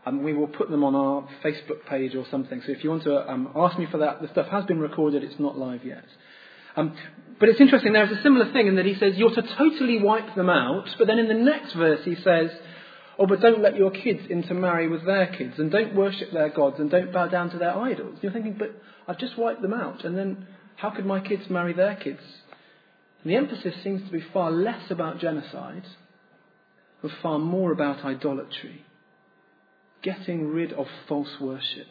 um, 0.10 0.24
we 0.24 0.34
will 0.34 0.48
put 0.48 0.70
them 0.70 0.84
on 0.84 0.96
our 0.96 1.28
Facebook 1.44 1.86
page 1.88 2.16
or 2.16 2.26
something. 2.32 2.62
So 2.66 2.72
if 2.72 2.84
you 2.84 2.90
want 2.90 3.04
to 3.04 3.32
um, 3.32 3.52
ask 3.56 3.78
me 3.78 3.86
for 3.92 4.00
that, 4.00 4.22
the 4.22 4.28
stuff 4.30 4.48
has 4.48 4.66
been 4.66 4.80
recorded, 4.80 5.24
it's 5.24 5.40
not 5.40 5.58
live 5.58 5.86
yet. 5.86 6.06
Um, 6.76 6.96
but 7.40 7.50
it's 7.50 7.62
interesting, 7.62 7.94
there's 7.94 8.18
a 8.18 8.22
similar 8.24 8.52
thing 8.52 8.68
in 8.68 8.76
that 8.78 8.86
he 8.86 8.96
says 8.96 9.14
you're 9.16 9.34
to 9.34 9.56
totally 9.56 10.02
wipe 10.02 10.36
them 10.36 10.50
out, 10.50 10.90
but 10.98 11.08
then 11.08 11.20
in 11.20 11.28
the 11.28 11.34
next 11.34 11.74
verse 11.74 12.02
he 12.04 12.16
says, 12.16 12.50
oh, 13.20 13.28
but 13.28 13.40
don't 13.40 13.62
let 13.62 13.76
your 13.76 13.92
kids 13.92 14.22
intermarry 14.30 14.88
with 14.88 15.06
their 15.06 15.28
kids, 15.28 15.60
and 15.60 15.72
don't 15.72 15.96
worship 15.96 16.32
their 16.32 16.50
gods, 16.50 16.80
and 16.80 16.90
don't 16.90 17.14
bow 17.14 17.28
down 17.28 17.52
to 17.52 17.58
their 17.58 17.76
idols. 17.78 18.18
You're 18.22 18.32
thinking, 18.32 18.56
but 18.58 18.72
I've 19.08 19.20
just 19.20 19.38
wiped 19.38 19.62
them 19.62 19.74
out, 19.74 20.06
and 20.06 20.18
then 20.18 20.48
how 20.76 20.90
could 20.90 21.06
my 21.06 21.20
kids 21.20 21.44
marry 21.50 21.74
their 21.74 21.96
kids? 21.96 22.22
And 23.24 23.32
the 23.32 23.36
emphasis 23.36 23.76
seems 23.84 24.04
to 24.06 24.12
be 24.12 24.24
far 24.34 24.50
less 24.50 24.90
about 24.90 25.20
genocide, 25.20 25.86
but 27.02 27.12
far 27.22 27.40
more 27.40 27.72
about 27.72 28.04
idolatry 28.04 28.86
getting 30.02 30.48
rid 30.48 30.74
of 30.74 30.88
false 31.08 31.40
worship. 31.40 31.88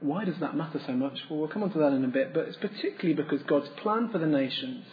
Why 0.00 0.24
does 0.24 0.40
that 0.40 0.56
matter 0.56 0.80
so 0.86 0.92
much? 0.92 1.18
Well, 1.28 1.40
we'll 1.40 1.48
come 1.48 1.62
on 1.62 1.72
to 1.72 1.78
that 1.80 1.92
in 1.92 2.04
a 2.04 2.08
bit, 2.08 2.32
but 2.32 2.48
it's 2.48 2.56
particularly 2.56 3.14
because 3.14 3.42
God's 3.46 3.68
plan 3.82 4.08
for 4.10 4.18
the 4.18 4.26
nations 4.26 4.84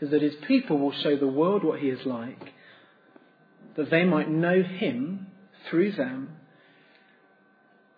is 0.00 0.10
that 0.10 0.20
his 0.20 0.34
people 0.46 0.78
will 0.78 0.92
show 0.92 1.16
the 1.16 1.26
world 1.26 1.64
what 1.64 1.80
he 1.80 1.88
is 1.88 2.04
like, 2.04 2.52
that 3.76 3.90
they 3.90 4.04
might 4.04 4.28
know 4.28 4.62
him 4.62 5.28
through 5.70 5.92
them. 5.92 6.36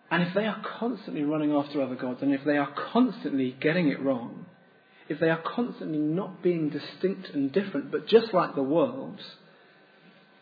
And 0.09 0.23
if 0.23 0.33
they 0.33 0.45
are 0.45 0.61
constantly 0.79 1.23
running 1.23 1.51
after 1.51 1.81
other 1.81 1.95
gods, 1.95 2.21
and 2.21 2.33
if 2.33 2.45
they 2.45 2.57
are 2.57 2.73
constantly 2.93 3.55
getting 3.59 3.89
it 3.89 4.01
wrong, 4.01 4.45
if 5.09 5.19
they 5.19 5.29
are 5.29 5.41
constantly 5.41 5.97
not 5.97 6.41
being 6.41 6.69
distinct 6.69 7.29
and 7.33 7.51
different, 7.51 7.91
but 7.91 8.07
just 8.07 8.33
like 8.33 8.55
the 8.55 8.63
world, 8.63 9.19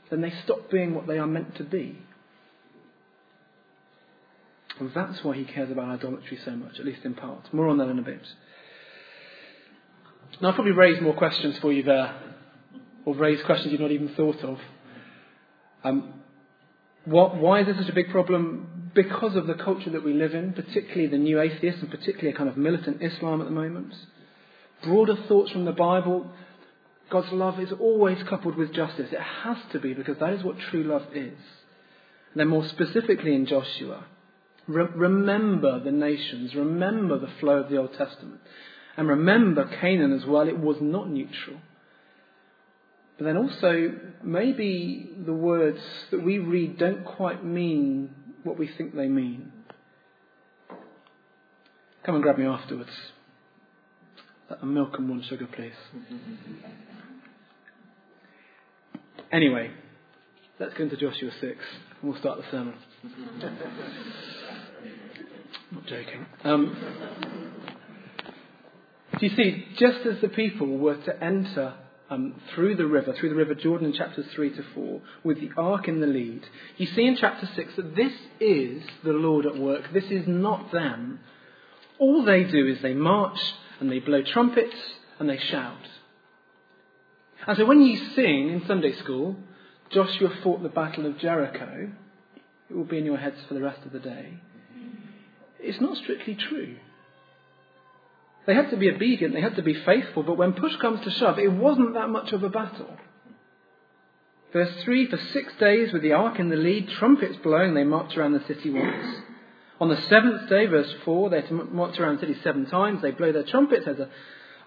then 0.10 0.22
they 0.22 0.34
stop 0.44 0.70
being 0.70 0.94
what 0.94 1.08
they 1.08 1.18
are 1.18 1.28
meant 1.28 1.56
to 1.56 1.64
be. 1.64 1.98
And 4.80 4.92
that's 4.94 5.24
why 5.24 5.36
he 5.36 5.46
cares 5.46 5.72
about 5.72 5.90
idolatry 5.90 6.40
so 6.44 6.52
much, 6.52 6.80
at 6.80 6.86
least 6.86 7.06
in 7.06 7.14
part. 7.14 7.54
More 7.54 7.68
on 7.68 7.78
that 7.78 7.90
in 7.90 8.00
a 8.00 8.04
bit. 8.04 8.26
Now, 10.42 10.50
I'll 10.50 10.56
probably 10.56 10.72
raise 10.72 11.00
more 11.02 11.14
questions 11.14 11.58
for 11.60 11.72
you 11.72 11.84
there, 11.84 12.16
or 13.06 13.16
raise 13.16 13.42
questions 13.44 13.72
you've 13.72 13.82
not 13.82 13.92
even 13.92 14.10
thought 14.16 14.44
of. 14.44 14.60
Um, 15.84 16.14
what, 17.06 17.36
why 17.36 17.62
is 17.62 17.68
this 17.68 17.78
such 17.78 17.90
a 17.90 17.94
big 17.94 18.10
problem? 18.10 18.92
Because 18.96 19.36
of 19.36 19.48
the 19.48 19.54
culture 19.56 19.92
that 19.92 20.04
we 20.04 20.14
live 20.14 20.34
in, 20.34 20.54
particularly 20.54 21.08
the 21.08 21.18
new 21.18 21.40
atheists 21.40 21.82
and 21.82 21.92
particularly 21.92 22.30
a 22.30 22.34
kind 22.34 22.50
of 22.50 22.58
militant 22.58 23.02
Islam 23.02 23.42
at 23.42 23.46
the 23.46 23.52
moment. 23.52 23.94
Broader 24.84 25.18
thoughts 25.28 25.52
from 25.52 25.66
the 25.66 25.72
Bible. 25.72 26.32
God's 27.10 27.32
love 27.32 27.60
is 27.60 27.72
always 27.74 28.22
coupled 28.24 28.56
with 28.56 28.74
justice. 28.74 29.10
It 29.12 29.20
has 29.20 29.58
to 29.72 29.80
be 29.80 29.94
because 29.94 30.18
that 30.20 30.34
is 30.34 30.44
what 30.44 30.58
true 30.72 30.84
love 30.84 31.04
is. 31.14 31.38
And 32.34 32.38
then 32.38 32.48
more 32.48 32.68
specifically 32.70 33.36
in 33.36 33.46
Joshua, 33.46 34.06
re- 34.68 34.88
remember 34.96 35.80
the 35.80 35.92
nations, 35.92 36.56
remember 36.56 37.20
the 37.20 37.32
flow 37.40 37.58
of 37.58 37.70
the 37.70 37.78
Old 37.78 37.94
Testament. 37.98 38.42
And 38.96 39.08
remember 39.08 39.70
Canaan 39.82 40.14
as 40.14 40.26
well, 40.26 40.48
it 40.48 40.60
was 40.60 40.78
not 40.80 41.10
neutral. 41.10 41.58
But 43.18 43.26
then 43.26 43.38
also, 43.38 43.96
maybe 44.24 45.12
the 45.26 45.34
words 45.34 45.80
that 46.12 46.24
we 46.24 46.40
read 46.40 46.78
don't 46.78 47.06
quite 47.06 47.44
mean 47.44 48.10
what 48.44 48.58
we 48.58 48.70
think 48.78 48.96
they 48.96 49.08
mean. 49.08 49.52
Come 52.06 52.16
and 52.16 52.24
grab 52.24 52.38
me 52.38 52.46
afterwards. 52.46 52.90
A 54.62 54.66
milk 54.66 54.96
and 54.98 55.10
one 55.10 55.24
sugar, 55.24 55.48
please. 55.48 55.72
Anyway, 59.32 59.72
let's 60.60 60.74
go 60.76 60.84
into 60.84 60.98
Joshua 60.98 61.32
6 61.40 61.42
and 61.42 61.58
we'll 62.04 62.20
start 62.20 62.40
the 62.40 62.46
sermon. 62.52 62.76
Not 65.74 65.88
joking. 65.88 66.26
Um, 66.44 66.78
do 69.20 69.26
you 69.26 69.36
see, 69.36 69.66
just 69.80 70.06
as 70.06 70.22
the 70.22 70.30
people 70.30 70.68
were 70.78 70.98
to 70.98 71.24
enter 71.24 71.74
um, 72.12 72.40
through 72.54 72.76
the 72.76 72.86
river, 72.86 73.14
through 73.14 73.30
the 73.30 73.36
river 73.36 73.56
Jordan 73.56 73.88
in 73.88 73.94
chapters 73.94 74.28
3 74.36 74.56
to 74.56 74.64
4, 74.76 75.02
with 75.24 75.40
the 75.42 75.50
ark 75.58 75.88
in 75.88 76.00
the 76.00 76.06
lead, 76.06 76.44
you 76.78 76.86
see 76.86 77.08
in 77.08 77.18
chapter 77.20 77.50
6 77.56 77.76
that 77.78 77.96
this 77.96 78.14
is 78.40 78.84
the 79.04 79.14
Lord 79.14 79.48
at 79.48 79.58
work. 79.58 79.92
This 79.92 80.06
is 80.12 80.28
not 80.28 80.72
them. 80.72 81.20
All 81.98 82.24
they 82.24 82.44
do 82.44 82.68
is 82.68 82.84
they 82.84 82.94
march 82.94 83.40
and 83.80 83.92
they 83.92 84.00
blow 84.00 84.22
trumpets 84.22 84.76
and 85.18 85.28
they 85.28 85.40
shout. 85.40 85.88
And 87.48 87.58
so 87.58 87.66
when 87.66 87.82
you 87.82 87.98
sing 88.14 88.50
in 88.50 88.64
Sunday 88.68 88.94
school, 88.98 89.38
Joshua 89.90 90.30
fought 90.44 90.62
the 90.62 90.70
battle 90.70 91.08
of 91.08 91.18
Jericho, 91.18 91.90
it 92.70 92.76
will 92.76 92.84
be 92.84 93.00
in 93.00 93.06
your 93.06 93.18
heads 93.18 93.38
for 93.48 93.56
the 93.56 93.62
rest 93.62 93.84
of 93.88 93.92
the 93.92 94.00
day. 94.00 94.40
It's 95.64 95.82
not 95.82 95.98
strictly 95.98 96.36
true. 96.36 96.76
They 98.46 98.54
had 98.54 98.70
to 98.72 98.78
be 98.78 98.92
obedient, 98.92 99.34
they 99.34 99.42
had 99.42 99.56
to 99.56 99.62
be 99.62 99.74
faithful, 99.74 100.24
but 100.24 100.38
when 100.38 100.54
push 100.54 100.76
comes 100.78 101.02
to 101.02 101.12
shove, 101.12 101.40
it 101.40 101.52
wasn't 101.52 101.94
that 101.94 102.10
much 102.10 102.34
of 102.34 102.44
a 102.44 102.50
battle. 102.50 102.98
Verse 104.52 104.84
3 104.84 105.08
For 105.10 105.18
six 105.18 105.54
days 105.60 105.94
with 105.94 106.02
the 106.02 106.12
ark 106.12 106.40
in 106.40 106.50
the 106.50 106.58
lead, 106.58 106.90
trumpets 106.90 107.38
blowing, 107.38 107.74
they 107.74 107.86
marched 107.86 108.18
around 108.18 108.34
the 108.34 108.46
city 108.46 108.70
once. 108.70 109.22
On 109.80 109.90
the 109.90 110.02
seventh 110.04 110.50
day, 110.50 110.66
verse 110.66 110.94
4, 111.06 111.30
they 111.30 111.44
march 111.50 112.00
around 112.00 112.18
the 112.18 112.28
city 112.28 112.40
seven 112.44 112.66
times, 112.66 113.02
they 113.02 113.12
blow 113.12 113.32
their 113.32 113.44
trumpets. 113.44 113.88
A, 113.88 114.10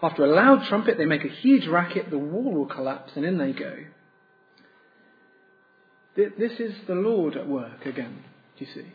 after 0.01 0.25
a 0.25 0.35
loud 0.35 0.65
trumpet, 0.65 0.97
they 0.97 1.05
make 1.05 1.23
a 1.23 1.29
huge 1.29 1.67
racket, 1.67 2.09
the 2.09 2.17
wall 2.17 2.51
will 2.53 2.65
collapse, 2.65 3.13
and 3.15 3.25
in 3.25 3.37
they 3.37 3.53
go. 3.53 3.75
This 6.15 6.59
is 6.59 6.73
the 6.87 6.95
Lord 6.95 7.35
at 7.35 7.47
work 7.47 7.85
again, 7.85 8.23
do 8.57 8.65
you 8.65 8.71
see? 8.73 8.91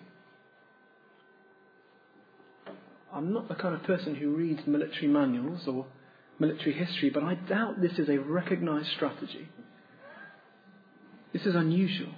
I'm 3.14 3.32
not 3.32 3.48
the 3.48 3.54
kind 3.54 3.74
of 3.74 3.82
person 3.82 4.14
who 4.14 4.34
reads 4.34 4.66
military 4.66 5.08
manuals 5.08 5.66
or 5.66 5.86
military 6.38 6.72
history, 6.72 7.10
but 7.10 7.22
I 7.22 7.34
doubt 7.34 7.80
this 7.80 7.98
is 7.98 8.08
a 8.08 8.18
recognized 8.18 8.88
strategy. 8.96 9.48
This 11.32 11.46
is 11.46 11.54
unusual. 11.54 12.12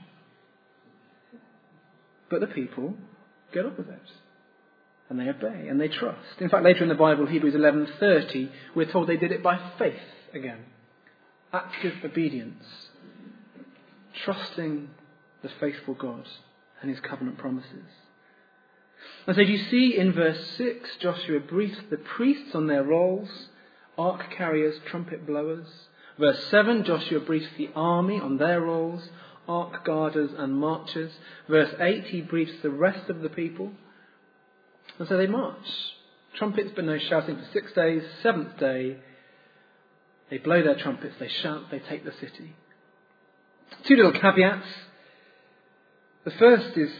But 2.30 2.40
the 2.40 2.46
people 2.46 2.94
get 3.52 3.66
up 3.66 3.78
with 3.78 3.88
it. 3.88 4.10
And 5.08 5.20
they 5.20 5.28
obey 5.28 5.68
and 5.68 5.80
they 5.80 5.88
trust. 5.88 6.40
In 6.40 6.48
fact, 6.48 6.64
later 6.64 6.82
in 6.82 6.88
the 6.88 6.94
Bible, 6.94 7.26
Hebrews 7.26 7.54
11:30, 7.54 8.50
we're 8.74 8.90
told 8.90 9.06
they 9.06 9.18
did 9.18 9.32
it 9.32 9.42
by 9.42 9.58
faith 9.78 10.00
again. 10.32 10.64
Active 11.52 11.94
obedience. 12.04 12.64
Trusting 14.24 14.88
the 15.42 15.50
faithful 15.60 15.94
God 15.94 16.26
and 16.80 16.90
his 16.90 17.00
covenant 17.00 17.38
promises. 17.38 17.84
And 19.26 19.36
so 19.36 19.42
you 19.42 19.58
see 19.70 19.96
in 19.96 20.12
verse 20.12 20.50
6, 20.58 20.96
Joshua 21.00 21.40
briefs 21.40 21.78
the 21.90 21.96
priests 21.96 22.54
on 22.54 22.66
their 22.66 22.84
roles, 22.84 23.28
ark 23.96 24.30
carriers, 24.36 24.74
trumpet 24.86 25.26
blowers. 25.26 25.66
Verse 26.18 26.44
7, 26.50 26.84
Joshua 26.84 27.20
briefs 27.20 27.48
the 27.56 27.70
army 27.74 28.20
on 28.20 28.36
their 28.36 28.60
roles, 28.60 29.08
ark 29.48 29.84
guarders 29.84 30.30
and 30.36 30.56
marchers. 30.56 31.12
Verse 31.48 31.74
8, 31.78 32.04
he 32.04 32.20
briefs 32.20 32.60
the 32.62 32.70
rest 32.70 33.08
of 33.08 33.20
the 33.20 33.30
people. 33.30 33.72
And 34.98 35.08
so 35.08 35.16
they 35.16 35.26
march. 35.26 35.66
Trumpets 36.36 36.72
but 36.74 36.84
no 36.84 36.98
shouting 36.98 37.36
for 37.36 37.46
six 37.52 37.72
days. 37.72 38.02
Seventh 38.22 38.58
day, 38.58 38.98
they 40.30 40.38
blow 40.38 40.62
their 40.62 40.76
trumpets, 40.76 41.14
they 41.18 41.28
shout, 41.28 41.70
they 41.70 41.78
take 41.78 42.04
the 42.04 42.12
city. 42.12 42.54
Two 43.84 43.96
little 43.96 44.12
caveats. 44.12 44.66
The 46.24 46.30
first 46.32 46.76
is 46.76 46.90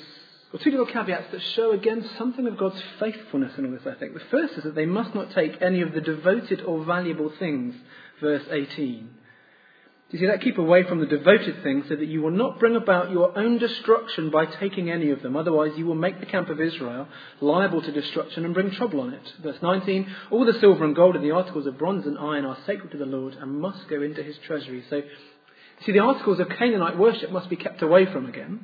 well, 0.54 0.62
two 0.62 0.70
little 0.70 0.86
caveats 0.86 1.32
that 1.32 1.42
show 1.56 1.72
again 1.72 2.08
something 2.16 2.46
of 2.46 2.56
God's 2.56 2.80
faithfulness 3.00 3.58
in 3.58 3.66
all 3.66 3.72
this, 3.72 3.88
I 3.92 3.98
think. 3.98 4.14
The 4.14 4.20
first 4.30 4.54
is 4.54 4.62
that 4.62 4.76
they 4.76 4.86
must 4.86 5.12
not 5.12 5.32
take 5.32 5.60
any 5.60 5.80
of 5.80 5.92
the 5.92 6.00
devoted 6.00 6.60
or 6.60 6.84
valuable 6.84 7.32
things, 7.40 7.74
verse 8.20 8.44
18. 8.48 9.10
You 10.10 10.18
see 10.20 10.26
that? 10.26 10.42
Keep 10.42 10.58
away 10.58 10.84
from 10.84 11.00
the 11.00 11.06
devoted 11.06 11.64
things 11.64 11.86
so 11.88 11.96
that 11.96 12.06
you 12.06 12.22
will 12.22 12.30
not 12.30 12.60
bring 12.60 12.76
about 12.76 13.10
your 13.10 13.36
own 13.36 13.58
destruction 13.58 14.30
by 14.30 14.46
taking 14.46 14.92
any 14.92 15.10
of 15.10 15.22
them. 15.22 15.34
Otherwise, 15.34 15.72
you 15.76 15.86
will 15.86 15.96
make 15.96 16.20
the 16.20 16.26
camp 16.26 16.48
of 16.50 16.60
Israel 16.60 17.08
liable 17.40 17.82
to 17.82 17.90
destruction 17.90 18.44
and 18.44 18.54
bring 18.54 18.70
trouble 18.70 19.00
on 19.00 19.12
it. 19.12 19.32
Verse 19.42 19.58
19 19.60 20.06
All 20.30 20.46
the 20.46 20.60
silver 20.60 20.84
and 20.84 20.94
gold 20.94 21.16
and 21.16 21.24
the 21.24 21.32
articles 21.32 21.66
of 21.66 21.78
bronze 21.78 22.06
and 22.06 22.16
iron 22.16 22.44
are 22.44 22.58
sacred 22.64 22.92
to 22.92 22.98
the 22.98 23.06
Lord 23.06 23.34
and 23.34 23.60
must 23.60 23.88
go 23.88 24.00
into 24.02 24.22
his 24.22 24.38
treasury. 24.46 24.84
So, 24.88 25.02
see, 25.84 25.90
the 25.90 25.98
articles 25.98 26.38
of 26.38 26.48
Canaanite 26.48 26.96
worship 26.96 27.32
must 27.32 27.50
be 27.50 27.56
kept 27.56 27.82
away 27.82 28.06
from 28.06 28.26
again. 28.26 28.60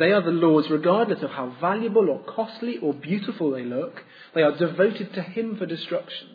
They 0.00 0.12
are 0.12 0.22
the 0.22 0.30
Lord's 0.30 0.70
regardless 0.70 1.22
of 1.22 1.30
how 1.30 1.54
valuable 1.60 2.08
or 2.08 2.20
costly 2.20 2.78
or 2.78 2.94
beautiful 2.94 3.50
they 3.50 3.64
look. 3.64 4.02
They 4.34 4.40
are 4.40 4.56
devoted 4.56 5.12
to 5.12 5.22
Him 5.22 5.58
for 5.58 5.66
destruction. 5.66 6.28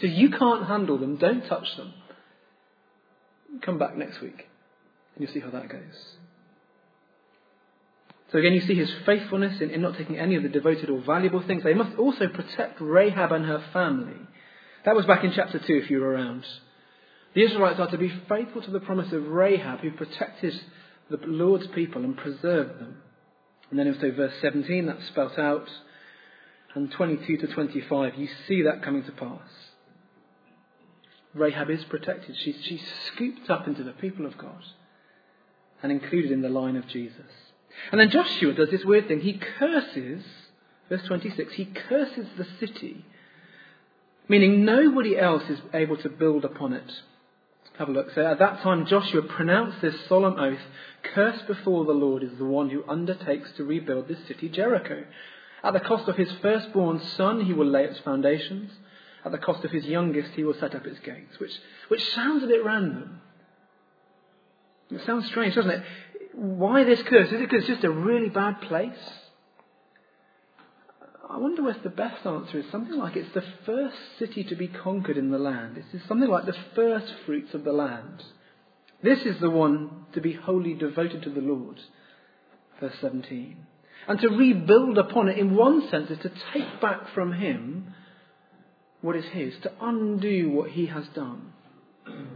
So 0.00 0.06
you 0.06 0.30
can't 0.30 0.66
handle 0.66 0.96
them, 0.96 1.18
don't 1.18 1.46
touch 1.46 1.76
them. 1.76 1.92
Come 3.60 3.78
back 3.78 3.98
next 3.98 4.22
week 4.22 4.48
and 5.14 5.22
you'll 5.22 5.32
see 5.32 5.40
how 5.40 5.50
that 5.50 5.68
goes. 5.68 6.16
So 8.32 8.38
again, 8.38 8.54
you 8.54 8.62
see 8.62 8.74
his 8.74 8.90
faithfulness 9.04 9.60
in, 9.60 9.68
in, 9.68 9.82
not 9.82 9.98
taking 9.98 10.18
any 10.18 10.36
of 10.36 10.42
the 10.42 10.48
devoted 10.48 10.88
or 10.88 11.02
valuable 11.02 11.42
things. 11.42 11.62
They 11.62 11.74
must 11.74 11.98
also 11.98 12.28
protect 12.28 12.80
Rahab 12.80 13.30
and 13.30 13.44
her 13.44 13.62
family. 13.74 14.16
That 14.86 14.96
was 14.96 15.04
back 15.04 15.22
in 15.22 15.32
chapter 15.32 15.58
2 15.58 15.74
if 15.74 15.90
you 15.90 16.00
were 16.00 16.12
around. 16.12 16.46
The 17.34 17.44
Israelites 17.44 17.78
are 17.78 17.90
to 17.90 17.98
be 17.98 18.10
faithful 18.30 18.62
to 18.62 18.70
the 18.70 18.80
promise 18.80 19.12
of 19.12 19.28
Rahab 19.28 19.80
who 19.80 19.90
protected 19.90 20.58
the 21.12 21.26
Lord's 21.26 21.66
people 21.68 22.04
and 22.04 22.16
preserve 22.16 22.78
them. 22.78 22.96
And 23.70 23.78
then 23.78 23.88
also 23.88 24.10
verse 24.10 24.34
17, 24.40 24.86
that's 24.86 25.06
spelt 25.06 25.38
out. 25.38 25.68
And 26.74 26.90
22 26.90 27.38
to 27.38 27.46
25, 27.46 28.16
you 28.16 28.28
see 28.46 28.62
that 28.62 28.82
coming 28.82 29.04
to 29.04 29.12
pass. 29.12 29.48
Rahab 31.34 31.70
is 31.70 31.84
protected. 31.84 32.36
She's, 32.36 32.56
she's 32.62 32.82
scooped 33.06 33.48
up 33.48 33.66
into 33.66 33.82
the 33.82 33.92
people 33.92 34.26
of 34.26 34.36
God 34.36 34.62
and 35.82 35.90
included 35.90 36.30
in 36.30 36.42
the 36.42 36.48
line 36.48 36.76
of 36.76 36.86
Jesus. 36.88 37.26
And 37.90 38.00
then 38.00 38.10
Joshua 38.10 38.52
does 38.52 38.70
this 38.70 38.84
weird 38.84 39.08
thing. 39.08 39.20
He 39.20 39.40
curses, 39.58 40.22
verse 40.88 41.02
26, 41.06 41.54
he 41.54 41.64
curses 41.64 42.26
the 42.36 42.46
city, 42.60 43.04
meaning 44.28 44.64
nobody 44.64 45.18
else 45.18 45.44
is 45.48 45.58
able 45.72 45.96
to 45.98 46.08
build 46.08 46.44
upon 46.44 46.74
it. 46.74 46.90
Have 47.78 47.88
a 47.88 47.92
look. 47.92 48.12
So 48.14 48.24
at 48.24 48.38
that 48.38 48.60
time, 48.60 48.86
Joshua 48.86 49.22
pronounced 49.22 49.80
this 49.80 49.96
solemn 50.06 50.38
oath 50.38 50.60
Cursed 51.02 51.46
before 51.46 51.84
the 51.84 51.92
Lord 51.92 52.22
is 52.22 52.36
the 52.38 52.44
one 52.44 52.70
who 52.70 52.84
undertakes 52.88 53.50
to 53.56 53.64
rebuild 53.64 54.08
this 54.08 54.24
city, 54.26 54.48
Jericho. 54.48 55.04
At 55.64 55.72
the 55.72 55.80
cost 55.80 56.08
of 56.08 56.16
his 56.16 56.30
firstborn 56.40 57.00
son, 57.16 57.44
he 57.44 57.52
will 57.52 57.66
lay 57.66 57.84
its 57.84 57.98
foundations. 58.00 58.70
At 59.24 59.32
the 59.32 59.38
cost 59.38 59.64
of 59.64 59.70
his 59.70 59.84
youngest, 59.84 60.32
he 60.34 60.44
will 60.44 60.54
set 60.54 60.74
up 60.74 60.86
its 60.86 60.98
gates. 61.00 61.38
Which, 61.38 61.52
which 61.88 62.04
sounds 62.14 62.42
a 62.42 62.46
bit 62.46 62.64
random. 62.64 63.20
It 64.90 65.04
sounds 65.06 65.26
strange, 65.26 65.54
doesn't 65.54 65.70
it? 65.70 65.82
Why 66.34 66.84
this 66.84 67.02
curse? 67.02 67.28
Is 67.28 67.34
it 67.34 67.50
because 67.50 67.60
it's 67.60 67.74
just 67.74 67.84
a 67.84 67.90
really 67.90 68.28
bad 68.28 68.60
place? 68.62 68.96
Wonder 71.42 71.68
if 71.70 71.82
the 71.82 71.90
best 71.90 72.24
answer 72.24 72.60
is 72.60 72.66
something 72.70 72.96
like 72.96 73.16
it's 73.16 73.34
the 73.34 73.42
first 73.66 73.96
city 74.20 74.44
to 74.44 74.54
be 74.54 74.68
conquered 74.68 75.16
in 75.16 75.32
the 75.32 75.40
land. 75.40 75.76
It's 75.76 76.06
something 76.06 76.28
like 76.28 76.46
the 76.46 76.54
first 76.76 77.12
fruits 77.26 77.52
of 77.52 77.64
the 77.64 77.72
land. 77.72 78.22
This 79.02 79.18
is 79.22 79.40
the 79.40 79.50
one 79.50 80.06
to 80.14 80.20
be 80.20 80.34
wholly 80.34 80.74
devoted 80.74 81.24
to 81.24 81.30
the 81.30 81.40
Lord. 81.40 81.80
Verse 82.78 82.94
17. 83.00 83.56
And 84.06 84.20
to 84.20 84.28
rebuild 84.28 84.98
upon 84.98 85.26
it, 85.26 85.36
in 85.36 85.56
one 85.56 85.88
sense, 85.90 86.10
is 86.10 86.20
to 86.20 86.30
take 86.54 86.80
back 86.80 87.12
from 87.12 87.32
him 87.32 87.92
what 89.00 89.16
is 89.16 89.24
his, 89.32 89.52
to 89.64 89.72
undo 89.80 90.48
what 90.48 90.70
he 90.70 90.86
has 90.86 91.06
done. 91.12 91.54
And 92.06 92.30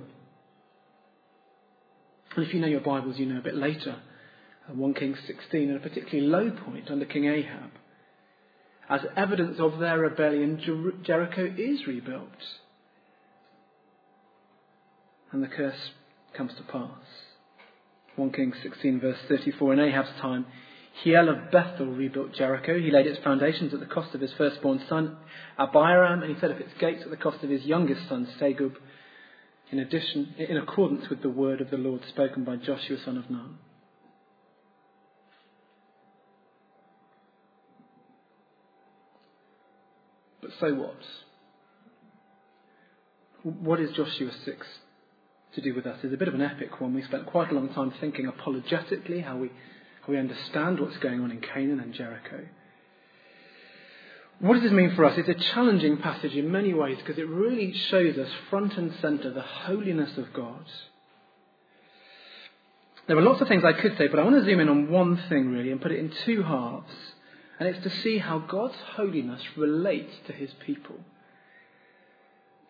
if 2.45 2.53
you 2.53 2.59
know 2.59 2.67
your 2.67 2.81
Bibles, 2.81 3.21
you 3.21 3.27
know 3.27 3.39
a 3.39 3.43
bit 3.43 3.55
later, 3.55 4.01
uh, 4.69 4.75
1 4.75 4.95
Kings 4.95 5.19
16, 5.29 5.71
at 5.71 5.77
a 5.77 5.81
particularly 5.81 6.27
low 6.27 6.51
point 6.51 6.91
under 6.91 7.05
King 7.05 7.27
Ahab. 7.27 7.71
As 8.89 9.01
evidence 9.17 9.59
of 9.59 9.79
their 9.79 9.99
rebellion, 9.99 10.61
Jer- 10.65 10.93
Jericho 11.03 11.53
is 11.57 11.87
rebuilt. 11.87 12.29
And 15.33 15.43
the 15.43 15.49
curse 15.49 15.91
comes 16.37 16.53
to 16.57 16.63
pass. 16.63 16.91
1 18.15 18.33
Kings 18.33 18.57
16, 18.63 19.01
verse 19.01 19.19
34. 19.29 19.73
In 19.75 19.81
Ahab's 19.81 20.21
time, 20.21 20.47
Hiel 21.05 21.29
of 21.29 21.51
Bethel 21.51 21.87
rebuilt 21.87 22.33
Jericho. 22.33 22.79
He 22.79 22.91
laid 22.91 23.07
its 23.07 23.23
foundations 23.23 23.75
at 23.75 23.81
the 23.81 23.87
cost 23.87 24.15
of 24.15 24.21
his 24.21 24.33
firstborn 24.39 24.81
son, 24.89 25.17
Abiram, 25.59 26.23
and 26.23 26.35
he 26.35 26.41
set 26.41 26.51
up 26.51 26.61
its 26.61 26.73
gates 26.81 27.03
at 27.05 27.11
the 27.11 27.17
cost 27.17 27.43
of 27.43 27.51
his 27.51 27.65
youngest 27.65 28.09
son, 28.09 28.27
Segub, 28.41 28.77
in 29.71 29.79
addition, 29.81 30.35
in 30.39 30.57
accordance 30.57 31.09
with 31.11 31.23
the 31.23 31.29
word 31.29 31.61
of 31.61 31.71
the 31.71 31.77
Lord 31.77 32.01
spoken 32.09 32.45
by 32.45 32.57
Joshua, 32.57 32.97
son 33.05 33.19
of 33.19 33.29
Nun. 33.29 33.59
But 40.47 40.55
so 40.61 40.75
what? 40.75 40.97
What 43.43 43.81
is 43.81 43.91
Joshua 43.97 44.31
6 44.45 44.67
to 45.57 45.61
do 45.61 45.75
with 45.75 45.87
us? 45.87 45.99
It's 46.05 46.15
a 46.15 46.17
bit 46.17 46.29
of 46.29 46.35
an 46.35 46.43
epic 46.43 46.81
one. 46.81 46.95
We 46.95 47.03
spent 47.03 47.27
quite 47.27 47.51
a 47.51 47.55
long 47.55 47.71
time 47.71 47.93
thinking 48.01 48.27
apologetically 48.27 49.23
how 49.23 49.39
we 49.39 49.51
we 50.07 50.17
understand 50.19 50.79
what's 50.79 50.99
going 50.99 51.21
on 51.21 51.33
in 51.33 51.41
Canaan 51.41 51.81
and 51.81 51.93
Jericho. 51.93 52.47
What 54.39 54.55
does 54.55 54.63
this 54.63 54.71
mean 54.71 54.95
for 54.95 55.05
us? 55.05 55.19
It's 55.19 55.29
a 55.29 55.53
challenging 55.53 55.97
passage 55.97 56.37
in 56.37 56.53
many 56.53 56.73
ways 56.73 56.99
because 56.99 57.19
it 57.19 57.27
really 57.27 57.73
shows 57.73 58.17
us 58.17 58.29
front 58.49 58.77
and 58.77 58.95
centre 59.01 59.33
the 59.33 59.43
holiness 59.43 60.17
of 60.17 60.33
God. 60.33 60.65
There 63.09 63.19
are 63.19 63.23
lots 63.23 63.41
of 63.41 63.49
things 63.49 63.65
I 63.65 63.73
could 63.73 63.99
say, 63.99 64.07
but 64.07 64.21
I 64.21 64.23
want 64.23 64.37
to 64.37 64.45
zoom 64.45 64.61
in 64.61 64.69
on 64.69 64.93
one 64.93 65.17
thing 65.29 65.51
really 65.51 65.73
and 65.73 65.81
put 65.81 65.91
it 65.91 65.99
in 65.99 66.13
two 66.25 66.45
halves. 66.45 66.93
And 67.59 67.69
it's 67.69 67.83
to 67.85 68.03
see 68.03 68.19
how 68.19 68.39
God's 68.39 68.77
holiness 68.97 69.43
relates 69.57 70.13
to 70.27 70.33
his 70.33 70.51
people. 70.65 70.97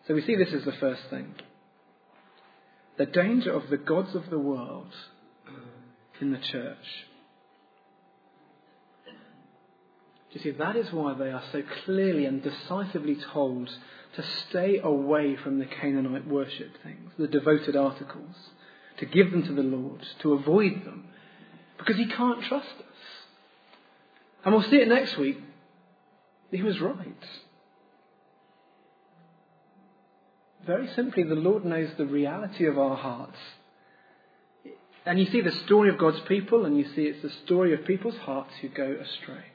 So 0.07 0.13
we 0.13 0.21
see 0.21 0.35
this 0.35 0.53
as 0.53 0.63
the 0.63 0.71
first 0.73 1.01
thing. 1.09 1.35
The 2.97 3.05
danger 3.05 3.51
of 3.51 3.69
the 3.69 3.77
gods 3.77 4.15
of 4.15 4.29
the 4.29 4.39
world 4.39 4.93
in 6.21 6.31
the 6.31 6.39
church. 6.39 7.05
You 10.31 10.41
see, 10.41 10.51
that 10.51 10.75
is 10.75 10.91
why 10.91 11.13
they 11.13 11.31
are 11.31 11.43
so 11.51 11.63
clearly 11.85 12.25
and 12.25 12.43
decisively 12.43 13.17
told 13.33 13.69
to 14.15 14.23
stay 14.49 14.79
away 14.79 15.35
from 15.35 15.59
the 15.59 15.65
Canaanite 15.65 16.27
worship 16.27 16.71
things, 16.83 17.11
the 17.17 17.27
devoted 17.27 17.75
articles, 17.75 18.35
to 18.99 19.05
give 19.05 19.31
them 19.31 19.43
to 19.43 19.53
the 19.53 19.63
Lord, 19.63 20.05
to 20.21 20.33
avoid 20.33 20.85
them, 20.85 21.05
because 21.77 21.97
He 21.97 22.07
can't 22.07 22.43
trust 22.43 22.67
us. 22.79 22.86
And 24.47 24.55
we'll 24.55 24.63
see 24.69 24.77
it 24.77 24.87
next 24.87 25.17
week. 25.17 25.37
He 26.51 26.63
was 26.63 26.79
right. 26.79 27.25
Very 30.65 30.87
simply, 30.95 31.23
the 31.23 31.35
Lord 31.35 31.65
knows 31.65 31.89
the 31.97 32.05
reality 32.05 32.65
of 32.65 32.79
our 32.79 32.95
hearts. 32.95 33.37
And 35.05 35.19
you 35.19 35.25
see 35.25 35.41
the 35.41 35.51
story 35.65 35.89
of 35.89 35.97
God's 35.97 36.21
people, 36.29 36.63
and 36.63 36.77
you 36.77 36.85
see 36.95 37.01
it's 37.07 37.21
the 37.21 37.29
story 37.43 37.73
of 37.73 37.83
people's 37.83 38.15
hearts 38.19 38.53
who 38.61 38.69
go 38.69 38.95
astray. 39.01 39.47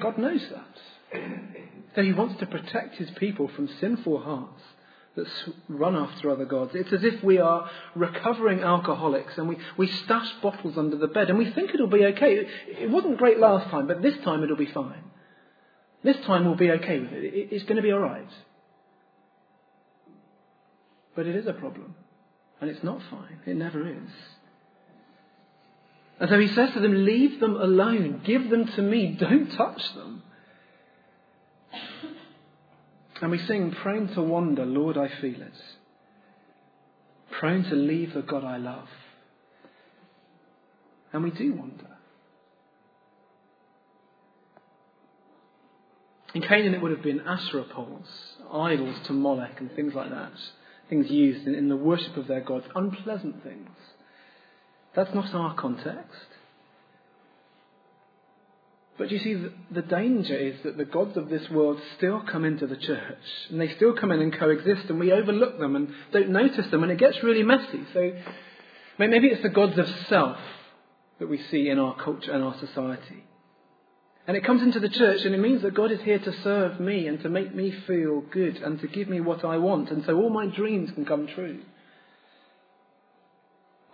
God 0.00 0.16
knows 0.16 0.46
that. 0.52 1.20
So 1.96 2.04
He 2.04 2.12
wants 2.12 2.38
to 2.38 2.46
protect 2.46 2.98
His 2.98 3.10
people 3.18 3.48
from 3.48 3.68
sinful 3.80 4.20
hearts 4.20 4.62
that 5.14 5.26
run 5.68 5.94
after 5.94 6.30
other 6.30 6.44
gods. 6.44 6.72
It's 6.74 6.92
as 6.92 7.04
if 7.04 7.22
we 7.22 7.38
are 7.38 7.70
recovering 7.94 8.60
alcoholics 8.60 9.36
and 9.36 9.48
we, 9.48 9.58
we 9.76 9.86
stash 9.86 10.30
bottles 10.42 10.78
under 10.78 10.96
the 10.96 11.08
bed 11.08 11.28
and 11.28 11.38
we 11.38 11.50
think 11.50 11.74
it'll 11.74 11.86
be 11.86 12.04
okay. 12.06 12.46
It 12.68 12.90
wasn't 12.90 13.18
great 13.18 13.38
last 13.38 13.70
time, 13.70 13.86
but 13.86 14.00
this 14.00 14.16
time 14.24 14.42
it'll 14.42 14.56
be 14.56 14.66
fine. 14.66 15.04
This 16.02 16.16
time 16.26 16.46
we'll 16.46 16.54
be 16.54 16.70
okay 16.70 16.98
with 16.98 17.12
it. 17.12 17.48
It's 17.52 17.64
going 17.64 17.76
to 17.76 17.82
be 17.82 17.92
alright. 17.92 18.28
But 21.14 21.26
it 21.26 21.36
is 21.36 21.46
a 21.46 21.52
problem. 21.52 21.94
And 22.60 22.70
it's 22.70 22.82
not 22.82 23.00
fine. 23.10 23.40
It 23.44 23.56
never 23.56 23.86
is. 23.86 24.10
And 26.20 26.30
so 26.30 26.38
he 26.38 26.48
says 26.48 26.72
to 26.74 26.80
them, 26.80 27.04
Leave 27.04 27.40
them 27.40 27.56
alone. 27.56 28.22
Give 28.24 28.48
them 28.48 28.66
to 28.66 28.82
me. 28.82 29.16
Don't 29.18 29.50
touch 29.50 29.94
them. 29.94 30.22
And 33.22 33.30
we 33.30 33.38
sing, 33.38 33.70
Prone 33.70 34.08
to 34.14 34.22
wander, 34.22 34.66
Lord, 34.66 34.98
I 34.98 35.08
feel 35.20 35.40
it. 35.40 35.54
Prone 37.30 37.62
to 37.62 37.76
leave 37.76 38.14
the 38.14 38.22
God 38.22 38.42
I 38.42 38.56
love. 38.56 38.88
And 41.12 41.22
we 41.22 41.30
do 41.30 41.54
wander. 41.54 41.86
In 46.34 46.42
Canaan, 46.42 46.74
it 46.74 46.82
would 46.82 46.90
have 46.90 47.04
been 47.04 47.20
Asherah 47.20 47.64
poles, 47.64 48.08
idols 48.52 48.96
to 49.06 49.12
Molech, 49.12 49.60
and 49.60 49.70
things 49.76 49.94
like 49.94 50.10
that. 50.10 50.32
Things 50.88 51.08
used 51.08 51.46
in, 51.46 51.54
in 51.54 51.68
the 51.68 51.76
worship 51.76 52.16
of 52.16 52.26
their 52.26 52.40
gods, 52.40 52.66
unpleasant 52.74 53.44
things. 53.44 53.70
That's 54.96 55.14
not 55.14 55.32
our 55.32 55.54
context. 55.54 56.26
But 58.98 59.10
you 59.10 59.18
see, 59.18 59.46
the 59.70 59.82
danger 59.82 60.36
is 60.36 60.56
that 60.64 60.76
the 60.76 60.84
gods 60.84 61.16
of 61.16 61.30
this 61.30 61.48
world 61.50 61.80
still 61.96 62.20
come 62.20 62.44
into 62.44 62.66
the 62.66 62.76
church, 62.76 63.48
and 63.48 63.60
they 63.60 63.74
still 63.74 63.94
come 63.94 64.12
in 64.12 64.20
and 64.20 64.38
coexist, 64.38 64.90
and 64.90 65.00
we 65.00 65.12
overlook 65.12 65.58
them 65.58 65.76
and 65.76 65.88
don't 66.12 66.28
notice 66.28 66.70
them, 66.70 66.82
and 66.82 66.92
it 66.92 66.98
gets 66.98 67.22
really 67.22 67.42
messy. 67.42 67.84
So 67.94 68.12
maybe 68.98 69.28
it's 69.28 69.42
the 69.42 69.48
gods 69.48 69.78
of 69.78 69.86
self 70.08 70.36
that 71.18 71.28
we 71.28 71.42
see 71.50 71.70
in 71.70 71.78
our 71.78 71.96
culture 71.96 72.32
and 72.32 72.44
our 72.44 72.58
society. 72.58 73.24
And 74.26 74.36
it 74.36 74.44
comes 74.44 74.62
into 74.62 74.78
the 74.78 74.90
church, 74.90 75.24
and 75.24 75.34
it 75.34 75.40
means 75.40 75.62
that 75.62 75.74
God 75.74 75.90
is 75.90 76.00
here 76.02 76.18
to 76.18 76.42
serve 76.42 76.78
me 76.78 77.08
and 77.08 77.20
to 77.22 77.28
make 77.28 77.54
me 77.54 77.72
feel 77.86 78.20
good 78.20 78.56
and 78.58 78.78
to 78.80 78.86
give 78.88 79.08
me 79.08 79.20
what 79.20 79.44
I 79.44 79.56
want, 79.56 79.90
and 79.90 80.04
so 80.04 80.16
all 80.16 80.30
my 80.30 80.46
dreams 80.46 80.90
can 80.92 81.06
come 81.06 81.26
true. 81.26 81.60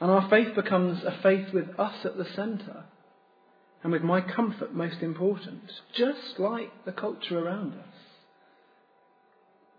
And 0.01 0.11
our 0.11 0.29
faith 0.29 0.55
becomes 0.55 1.03
a 1.05 1.17
faith 1.23 1.53
with 1.55 1.69
us 1.79 2.05
at 2.05 2.17
the 2.17 2.27
centre 2.35 2.85
and 3.83 3.93
with 3.93 4.03
my 4.03 4.21
comfort 4.21 4.75
most 4.75 5.01
important, 5.03 5.71
just 5.97 6.39
like 6.39 6.73
the 6.85 6.93
culture 6.93 7.39
around 7.39 7.75
us. 7.75 7.95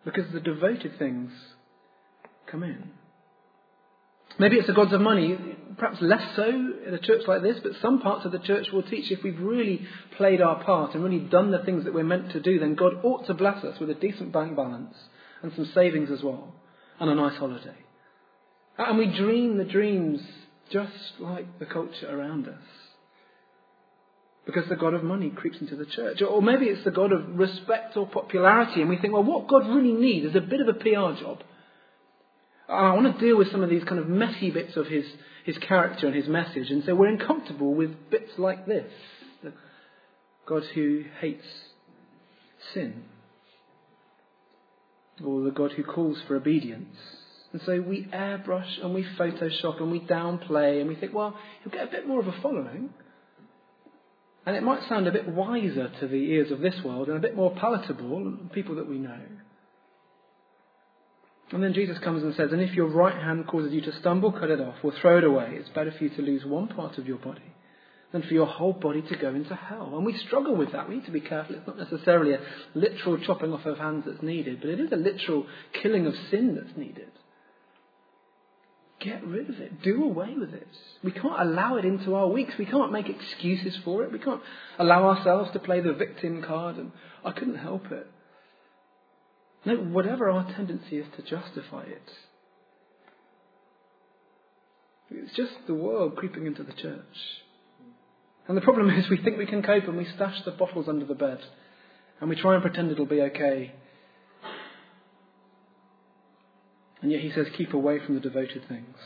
Because 0.05 0.31
the 0.31 0.39
devoted 0.39 0.97
things 0.97 1.31
come 2.47 2.63
in. 2.63 2.91
Maybe 4.37 4.55
it's 4.55 4.67
the 4.67 4.73
gods 4.73 4.93
of 4.93 5.01
money, 5.01 5.37
perhaps 5.77 6.01
less 6.01 6.23
so 6.35 6.47
in 6.47 6.93
a 6.93 6.99
church 6.99 7.23
like 7.27 7.41
this, 7.41 7.57
but 7.61 7.73
some 7.81 7.99
parts 7.99 8.25
of 8.25 8.31
the 8.31 8.39
church 8.39 8.67
will 8.71 8.83
teach 8.83 9.11
if 9.11 9.21
we've 9.21 9.39
really 9.39 9.85
played 10.17 10.41
our 10.41 10.63
part 10.63 10.93
and 10.93 11.03
really 11.03 11.19
done 11.19 11.51
the 11.51 11.59
things 11.59 11.83
that 11.83 11.93
we're 11.93 12.03
meant 12.03 12.31
to 12.31 12.39
do, 12.39 12.59
then 12.59 12.75
God 12.75 12.93
ought 13.03 13.27
to 13.27 13.33
bless 13.33 13.63
us 13.65 13.79
with 13.79 13.89
a 13.89 13.95
decent 13.95 14.31
bank 14.31 14.55
balance 14.55 14.95
and 15.41 15.51
some 15.55 15.69
savings 15.73 16.09
as 16.09 16.23
well, 16.23 16.53
and 16.99 17.09
a 17.09 17.15
nice 17.15 17.37
holiday. 17.37 17.75
And 18.77 18.97
we 18.97 19.07
dream 19.07 19.57
the 19.57 19.65
dreams 19.65 20.21
just 20.71 21.19
like 21.19 21.59
the 21.59 21.65
culture 21.65 22.09
around 22.09 22.47
us. 22.47 22.63
Because 24.49 24.67
the 24.67 24.75
God 24.75 24.95
of 24.95 25.03
money 25.03 25.29
creeps 25.29 25.59
into 25.61 25.75
the 25.75 25.85
church. 25.85 26.23
Or 26.23 26.41
maybe 26.41 26.65
it's 26.65 26.83
the 26.83 26.89
God 26.89 27.11
of 27.11 27.37
respect 27.37 27.95
or 27.95 28.07
popularity, 28.07 28.81
and 28.81 28.89
we 28.89 28.97
think, 28.97 29.13
well, 29.13 29.23
what 29.23 29.47
God 29.47 29.67
really 29.67 29.91
needs 29.91 30.25
is 30.25 30.35
a 30.35 30.41
bit 30.41 30.59
of 30.59 30.67
a 30.67 30.73
PR 30.73 31.21
job. 31.21 31.43
I 32.67 32.93
want 32.93 33.15
to 33.15 33.23
deal 33.23 33.37
with 33.37 33.51
some 33.51 33.61
of 33.61 33.69
these 33.69 33.83
kind 33.83 33.99
of 33.99 34.07
messy 34.07 34.49
bits 34.49 34.75
of 34.75 34.87
his, 34.87 35.05
his 35.43 35.55
character 35.59 36.07
and 36.07 36.15
his 36.15 36.27
message, 36.27 36.71
and 36.71 36.83
so 36.83 36.95
we're 36.95 37.09
uncomfortable 37.09 37.75
with 37.75 38.09
bits 38.09 38.31
like 38.39 38.65
this. 38.65 38.91
The 39.43 39.53
God 40.47 40.63
who 40.73 41.03
hates 41.21 41.45
sin. 42.73 43.03
Or 45.23 45.43
the 45.43 45.51
God 45.51 45.73
who 45.73 45.83
calls 45.83 46.17
for 46.27 46.35
obedience. 46.35 46.95
And 47.53 47.61
so 47.67 47.81
we 47.81 48.05
airbrush 48.05 48.83
and 48.83 48.95
we 48.95 49.03
Photoshop 49.03 49.79
and 49.79 49.91
we 49.91 49.99
downplay 49.99 50.79
and 50.79 50.89
we 50.89 50.95
think, 50.95 51.13
well, 51.13 51.37
he'll 51.61 51.71
get 51.71 51.87
a 51.87 51.91
bit 51.91 52.07
more 52.07 52.19
of 52.19 52.27
a 52.27 52.41
following. 52.41 52.89
And 54.49 54.57
it 54.57 54.63
might 54.63 54.81
sound 54.89 55.05
a 55.05 55.11
bit 55.11 55.29
wiser 55.29 55.91
to 55.99 56.07
the 56.07 56.15
ears 56.15 56.49
of 56.49 56.59
this 56.59 56.73
world 56.83 57.07
and 57.07 57.15
a 57.15 57.21
bit 57.21 57.35
more 57.35 57.53
palatable, 57.53 58.35
people 58.51 58.73
that 58.77 58.89
we 58.89 58.97
know. 58.97 59.21
And 61.51 61.61
then 61.61 61.75
Jesus 61.75 61.99
comes 61.99 62.23
and 62.23 62.33
says, 62.33 62.51
And 62.51 62.59
if 62.59 62.73
your 62.73 62.87
right 62.87 63.13
hand 63.13 63.45
causes 63.45 63.71
you 63.71 63.81
to 63.81 63.99
stumble, 63.99 64.31
cut 64.31 64.49
it 64.49 64.59
off 64.59 64.77
or 64.81 64.91
throw 64.91 65.19
it 65.19 65.23
away. 65.23 65.51
It's 65.51 65.69
better 65.69 65.91
for 65.95 66.03
you 66.03 66.09
to 66.09 66.23
lose 66.23 66.45
one 66.45 66.67
part 66.67 66.97
of 66.97 67.05
your 67.05 67.19
body 67.19 67.53
than 68.11 68.23
for 68.23 68.33
your 68.33 68.47
whole 68.47 68.73
body 68.73 69.03
to 69.03 69.17
go 69.17 69.35
into 69.35 69.53
hell. 69.53 69.91
And 69.93 70.03
we 70.03 70.17
struggle 70.17 70.55
with 70.55 70.71
that. 70.71 70.89
We 70.89 70.95
need 70.95 71.05
to 71.05 71.11
be 71.11 71.21
careful. 71.21 71.53
It's 71.53 71.67
not 71.67 71.77
necessarily 71.77 72.33
a 72.33 72.39
literal 72.73 73.19
chopping 73.19 73.53
off 73.53 73.67
of 73.67 73.77
hands 73.77 74.05
that's 74.07 74.23
needed, 74.23 74.61
but 74.61 74.71
it 74.71 74.79
is 74.79 74.91
a 74.91 74.95
literal 74.95 75.45
killing 75.79 76.07
of 76.07 76.15
sin 76.31 76.55
that's 76.55 76.75
needed. 76.75 77.11
Get 78.99 79.25
rid 79.25 79.49
of 79.49 79.59
it. 79.59 79.81
Do 79.81 80.03
away 80.03 80.35
with 80.37 80.53
it. 80.53 80.67
We 81.03 81.11
can't 81.11 81.39
allow 81.39 81.77
it 81.77 81.85
into 81.85 82.15
our 82.15 82.27
weeks. 82.27 82.53
We 82.59 82.65
can't 82.65 82.91
make 82.91 83.07
excuses 83.07 83.77
for 83.85 84.03
it. 84.03 84.11
We 84.11 84.19
can't 84.19 84.41
allow 84.77 85.09
ourselves 85.09 85.51
to 85.53 85.59
play 85.59 85.79
the 85.79 85.93
victim 85.93 86.43
card 86.43 86.75
and 86.75 86.91
I 87.23 87.31
couldn't 87.31 87.55
help 87.55 87.91
it. 87.91 88.07
No, 89.65 89.75
whatever 89.75 90.29
our 90.29 90.51
tendency 90.53 90.97
is 90.97 91.05
to 91.15 91.21
justify 91.21 91.83
it. 91.83 92.11
It's 95.11 95.35
just 95.35 95.53
the 95.67 95.73
world 95.73 96.15
creeping 96.15 96.45
into 96.45 96.63
the 96.63 96.73
church. 96.73 97.03
And 98.47 98.57
the 98.57 98.61
problem 98.61 98.89
is 98.89 99.09
we 99.09 99.17
think 99.17 99.37
we 99.37 99.45
can 99.45 99.63
cope 99.63 99.85
and 99.85 99.97
we 99.97 100.05
stash 100.15 100.41
the 100.43 100.51
bottles 100.51 100.87
under 100.89 101.05
the 101.05 101.15
bed 101.15 101.39
and 102.19 102.29
we 102.29 102.35
try 102.35 102.53
and 102.53 102.61
pretend 102.61 102.91
it'll 102.91 103.05
be 103.05 103.21
okay. 103.21 103.73
And 107.01 107.11
yet 107.11 107.21
he 107.21 107.31
says, 107.31 107.47
keep 107.55 107.73
away 107.73 107.99
from 107.99 108.15
the 108.15 108.21
devoted 108.21 108.67
things 108.67 108.97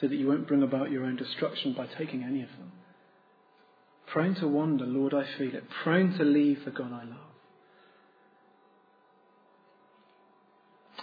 so 0.00 0.08
that 0.08 0.16
you 0.16 0.28
won't 0.28 0.48
bring 0.48 0.62
about 0.62 0.90
your 0.90 1.04
own 1.04 1.16
destruction 1.16 1.72
by 1.72 1.86
taking 1.86 2.22
any 2.24 2.42
of 2.42 2.48
them. 2.50 2.72
Prone 4.06 4.34
to 4.36 4.48
wander, 4.48 4.84
Lord, 4.84 5.14
I 5.14 5.24
feel 5.38 5.54
it. 5.54 5.64
Prone 5.82 6.18
to 6.18 6.24
leave 6.24 6.64
the 6.64 6.70
God 6.70 6.92
I 6.92 7.04
love. 7.04 7.32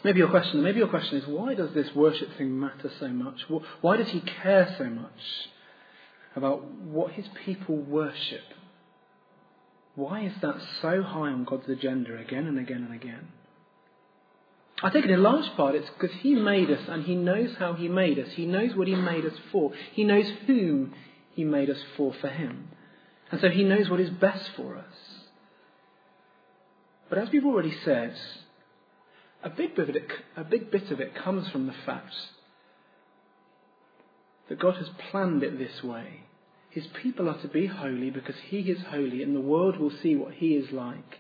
Maybe 0.04 0.20
your 0.20 0.30
question, 0.30 0.64
maybe 0.64 0.80
your 0.80 0.88
question 0.88 1.18
is, 1.18 1.28
why 1.28 1.56
does 1.56 1.74
this 1.74 1.94
worship 1.94 2.38
thing 2.38 2.58
matter 2.58 2.92
so 3.00 3.10
much? 3.10 3.46
Why 3.82 3.98
does 3.98 4.10
he 4.10 4.22
care 4.22 4.74
so 4.78 4.86
much 4.86 5.50
about 6.36 6.64
what 6.64 7.14
his 7.14 7.26
people 7.46 7.76
worship? 7.76 8.44
Why 9.96 10.22
is 10.22 10.34
that 10.42 10.56
so 10.82 11.02
high 11.02 11.32
on 11.32 11.44
God's 11.44 11.68
agenda 11.68 12.18
again 12.18 12.48
and 12.48 12.58
again 12.58 12.88
and 12.90 12.94
again? 12.94 13.28
I 14.82 14.90
think 14.90 15.06
in 15.06 15.22
large 15.22 15.50
part 15.56 15.76
it's 15.76 15.90
because 15.90 16.16
He 16.22 16.36
made 16.36 16.70
us 16.70 16.82
and 16.88 17.04
He 17.04 17.16
knows 17.16 17.56
how 17.58 17.74
He 17.74 17.88
made 17.88 18.18
us. 18.18 18.30
He 18.34 18.46
knows 18.46 18.76
what 18.76 18.88
He 18.88 18.96
made 18.96 19.26
us 19.26 19.34
for. 19.52 19.72
He 19.94 20.04
knows 20.04 20.26
whom 20.48 20.94
He 21.34 21.44
made 21.44 21.70
us 21.70 21.80
for, 21.98 22.14
for 22.14 22.30
Him. 22.30 22.70
And 23.32 23.42
so 23.42 23.50
He 23.50 23.64
knows 23.64 23.90
what 23.90 24.00
is 24.00 24.10
best 24.10 24.52
for 24.56 24.78
us. 24.78 24.96
But 27.10 27.18
as 27.18 27.30
we've 27.32 27.46
already 27.46 27.76
said, 27.84 28.16
a 29.44 29.50
big 29.50 29.76
bit 29.76 29.90
of 29.90 29.96
it, 29.96 30.08
a 30.38 30.44
big 30.44 30.72
bit 30.72 30.92
of 30.92 31.00
it 31.02 31.16
comes 31.16 31.50
from 31.50 31.68
the 31.68 31.76
fact 31.86 32.14
that 34.48 34.60
God 34.60 34.76
has 34.76 34.90
planned 35.12 35.44
it 35.44 35.58
this 35.58 35.84
way. 35.84 36.22
His 36.70 36.86
people 37.02 37.28
are 37.28 37.42
to 37.42 37.48
be 37.48 37.66
holy 37.66 38.12
because 38.12 38.36
He 38.48 38.60
is 38.60 38.82
holy 38.90 39.24
and 39.24 39.36
the 39.36 39.42
world 39.42 39.78
will 39.78 39.92
see 40.02 40.16
what 40.16 40.36
He 40.36 40.56
is 40.56 40.72
like 40.72 41.20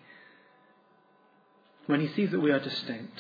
when 1.87 1.99
He 1.99 2.13
sees 2.13 2.31
that 2.31 2.39
we 2.39 2.51
are 2.51 2.59
distinct. 2.59 3.19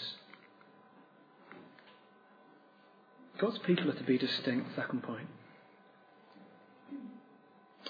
God's 3.39 3.59
people 3.59 3.89
are 3.89 3.95
to 3.95 4.03
be 4.03 4.17
distinct, 4.17 4.75
second 4.75 5.03
point. 5.03 5.27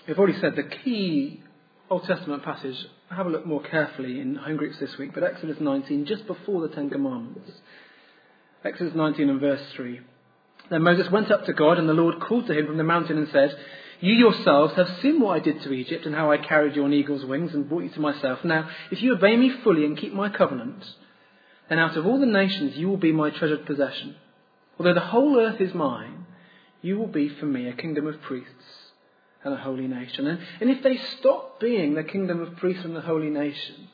We've 0.07 0.17
already 0.17 0.39
said 0.39 0.55
the 0.55 0.63
key 0.63 1.41
Old 1.89 2.03
Testament 2.03 2.43
passage, 2.43 2.75
have 3.09 3.25
a 3.25 3.29
look 3.29 3.47
more 3.47 3.63
carefully 3.63 4.19
in 4.19 4.35
home 4.35 4.57
groups 4.57 4.77
this 4.79 4.95
week, 4.99 5.11
but 5.13 5.23
Exodus 5.23 5.57
19, 5.59 6.05
just 6.05 6.27
before 6.27 6.61
the 6.61 6.73
Ten 6.73 6.91
Commandments. 6.91 7.49
Exodus 8.63 8.93
19 8.93 9.27
and 9.27 9.41
verse 9.41 9.61
3. 9.75 9.99
Then 10.69 10.83
Moses 10.83 11.09
went 11.09 11.31
up 11.31 11.45
to 11.45 11.53
God, 11.53 11.79
and 11.79 11.89
the 11.89 11.93
Lord 11.93 12.19
called 12.21 12.45
to 12.45 12.57
him 12.57 12.67
from 12.67 12.77
the 12.77 12.83
mountain 12.83 13.17
and 13.17 13.27
said, 13.31 13.57
You 14.01 14.13
yourselves 14.13 14.75
have 14.75 14.99
seen 15.01 15.19
what 15.19 15.35
I 15.35 15.39
did 15.39 15.63
to 15.63 15.73
Egypt, 15.73 16.05
and 16.05 16.13
how 16.13 16.31
I 16.31 16.37
carried 16.37 16.75
you 16.75 16.83
on 16.83 16.93
eagle's 16.93 17.25
wings 17.25 17.55
and 17.55 17.67
brought 17.67 17.83
you 17.85 17.89
to 17.89 17.99
myself. 17.99 18.43
Now, 18.43 18.69
if 18.91 19.01
you 19.01 19.15
obey 19.15 19.35
me 19.35 19.51
fully 19.63 19.83
and 19.85 19.97
keep 19.97 20.13
my 20.13 20.29
covenant, 20.29 20.85
then 21.69 21.79
out 21.79 21.97
of 21.97 22.05
all 22.05 22.19
the 22.19 22.27
nations 22.27 22.75
you 22.75 22.87
will 22.87 22.97
be 22.97 23.11
my 23.11 23.31
treasured 23.31 23.65
possession. 23.65 24.15
Although 24.79 24.93
the 24.93 25.01
whole 25.01 25.37
earth 25.37 25.59
is 25.59 25.73
mine, 25.73 26.25
you 26.81 26.97
will 26.97 27.07
be 27.07 27.27
for 27.27 27.45
me 27.45 27.67
a 27.67 27.73
kingdom 27.73 28.07
of 28.07 28.21
priests 28.21 28.93
and 29.43 29.53
a 29.53 29.57
holy 29.57 29.87
nation. 29.87 30.25
And, 30.25 30.39
and 30.61 30.69
if 30.69 30.81
they 30.81 30.97
stop 31.19 31.59
being 31.59 31.93
the 31.93 32.03
kingdom 32.03 32.41
of 32.41 32.55
priests 32.55 32.85
and 32.85 32.95
the 32.95 33.01
holy 33.01 33.29
nation, 33.29 33.89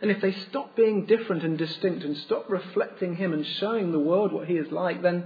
and 0.00 0.10
if 0.10 0.22
they 0.22 0.32
stop 0.32 0.74
being 0.74 1.04
different 1.04 1.42
and 1.42 1.58
distinct 1.58 2.04
and 2.04 2.16
stop 2.16 2.48
reflecting 2.48 3.16
Him 3.16 3.34
and 3.34 3.46
showing 3.46 3.92
the 3.92 3.98
world 3.98 4.32
what 4.32 4.48
He 4.48 4.54
is 4.54 4.72
like, 4.72 5.02
then, 5.02 5.24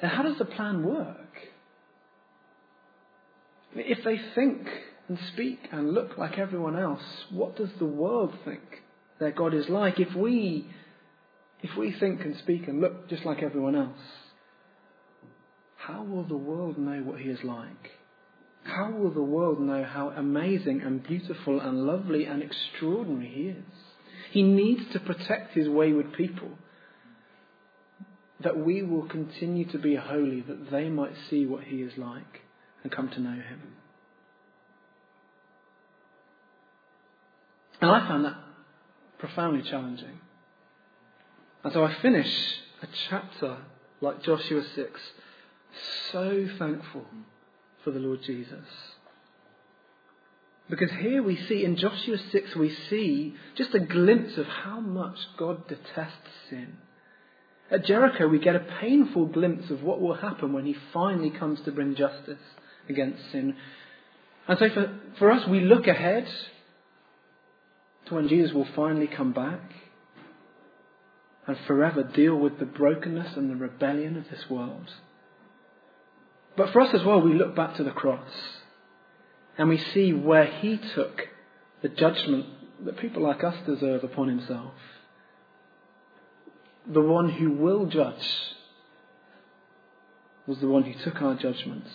then 0.00 0.10
how 0.10 0.24
does 0.24 0.38
the 0.38 0.44
plan 0.44 0.82
work? 0.82 1.16
If 3.76 4.02
they 4.02 4.20
think 4.34 4.68
and 5.08 5.18
speak 5.28 5.68
and 5.70 5.92
look 5.92 6.18
like 6.18 6.36
everyone 6.36 6.76
else, 6.76 7.02
what 7.30 7.56
does 7.56 7.70
the 7.78 7.84
world 7.84 8.36
think 8.44 8.82
their 9.20 9.30
God 9.30 9.54
is 9.54 9.68
like? 9.68 10.00
If 10.00 10.16
we 10.16 10.66
if 11.62 11.76
we 11.76 11.94
think 11.98 12.20
and 12.22 12.36
speak 12.38 12.68
and 12.68 12.80
look 12.80 13.08
just 13.08 13.24
like 13.24 13.42
everyone 13.42 13.76
else, 13.76 13.98
how 15.76 16.02
will 16.02 16.24
the 16.24 16.36
world 16.36 16.78
know 16.78 17.00
what 17.02 17.20
He 17.20 17.28
is 17.28 17.42
like? 17.42 17.90
How 18.64 18.90
will 18.90 19.10
the 19.10 19.22
world 19.22 19.60
know 19.60 19.84
how 19.84 20.10
amazing 20.10 20.82
and 20.82 21.02
beautiful 21.02 21.60
and 21.60 21.86
lovely 21.86 22.24
and 22.24 22.42
extraordinary 22.42 23.28
He 23.28 23.42
is? 23.48 23.64
He 24.32 24.42
needs 24.42 24.82
to 24.92 25.00
protect 25.00 25.54
His 25.54 25.68
wayward 25.68 26.12
people. 26.12 26.50
That 28.42 28.58
we 28.58 28.82
will 28.82 29.06
continue 29.06 29.70
to 29.72 29.78
be 29.78 29.96
holy, 29.96 30.40
that 30.42 30.70
they 30.70 30.88
might 30.88 31.12
see 31.28 31.44
what 31.46 31.64
He 31.64 31.76
is 31.76 31.92
like 31.96 32.40
and 32.82 32.92
come 32.92 33.10
to 33.10 33.20
know 33.20 33.30
Him. 33.30 33.60
And 37.80 37.90
I 37.90 38.06
found 38.06 38.24
that 38.26 38.36
profoundly 39.18 39.68
challenging. 39.68 40.20
And 41.62 41.72
so 41.72 41.84
I 41.84 41.94
finish 42.00 42.32
a 42.82 42.86
chapter 43.08 43.58
like 44.00 44.22
Joshua 44.22 44.62
6, 44.74 45.00
so 46.10 46.48
thankful 46.58 47.04
for 47.84 47.90
the 47.90 47.98
Lord 47.98 48.22
Jesus. 48.22 48.66
Because 50.70 50.90
here 51.00 51.22
we 51.22 51.36
see, 51.36 51.64
in 51.64 51.76
Joshua 51.76 52.16
6, 52.16 52.56
we 52.56 52.74
see 52.88 53.34
just 53.56 53.74
a 53.74 53.80
glimpse 53.80 54.38
of 54.38 54.46
how 54.46 54.80
much 54.80 55.18
God 55.36 55.68
detests 55.68 56.30
sin. 56.48 56.76
At 57.70 57.84
Jericho, 57.84 58.26
we 58.28 58.38
get 58.38 58.56
a 58.56 58.66
painful 58.80 59.26
glimpse 59.26 59.70
of 59.70 59.82
what 59.82 60.00
will 60.00 60.14
happen 60.14 60.52
when 60.52 60.64
he 60.64 60.76
finally 60.92 61.30
comes 61.30 61.60
to 61.62 61.72
bring 61.72 61.94
justice 61.94 62.38
against 62.88 63.30
sin. 63.32 63.56
And 64.48 64.58
so 64.58 64.70
for, 64.70 64.98
for 65.18 65.30
us, 65.30 65.46
we 65.46 65.60
look 65.60 65.86
ahead 65.86 66.26
to 68.06 68.14
when 68.14 68.28
Jesus 68.28 68.52
will 68.52 68.66
finally 68.74 69.06
come 69.06 69.32
back 69.32 69.60
and 71.50 71.58
forever 71.66 72.04
deal 72.04 72.36
with 72.36 72.60
the 72.60 72.64
brokenness 72.64 73.36
and 73.36 73.50
the 73.50 73.56
rebellion 73.56 74.16
of 74.16 74.30
this 74.30 74.48
world. 74.48 74.88
But 76.56 76.72
for 76.72 76.80
us 76.80 76.94
as 76.94 77.02
well, 77.02 77.20
we 77.20 77.34
look 77.34 77.56
back 77.56 77.74
to 77.74 77.82
the 77.82 77.90
cross 77.90 78.30
and 79.58 79.68
we 79.68 79.76
see 79.76 80.12
where 80.12 80.46
he 80.46 80.76
took 80.76 81.26
the 81.82 81.88
judgment 81.88 82.46
that 82.84 82.98
people 82.98 83.22
like 83.22 83.42
us 83.42 83.56
deserve 83.66 84.04
upon 84.04 84.28
himself. 84.28 84.74
The 86.86 87.00
one 87.00 87.30
who 87.30 87.50
will 87.50 87.86
judge 87.86 88.30
was 90.46 90.60
the 90.60 90.68
one 90.68 90.84
who 90.84 90.94
took 91.02 91.20
our 91.20 91.34
judgments 91.34 91.90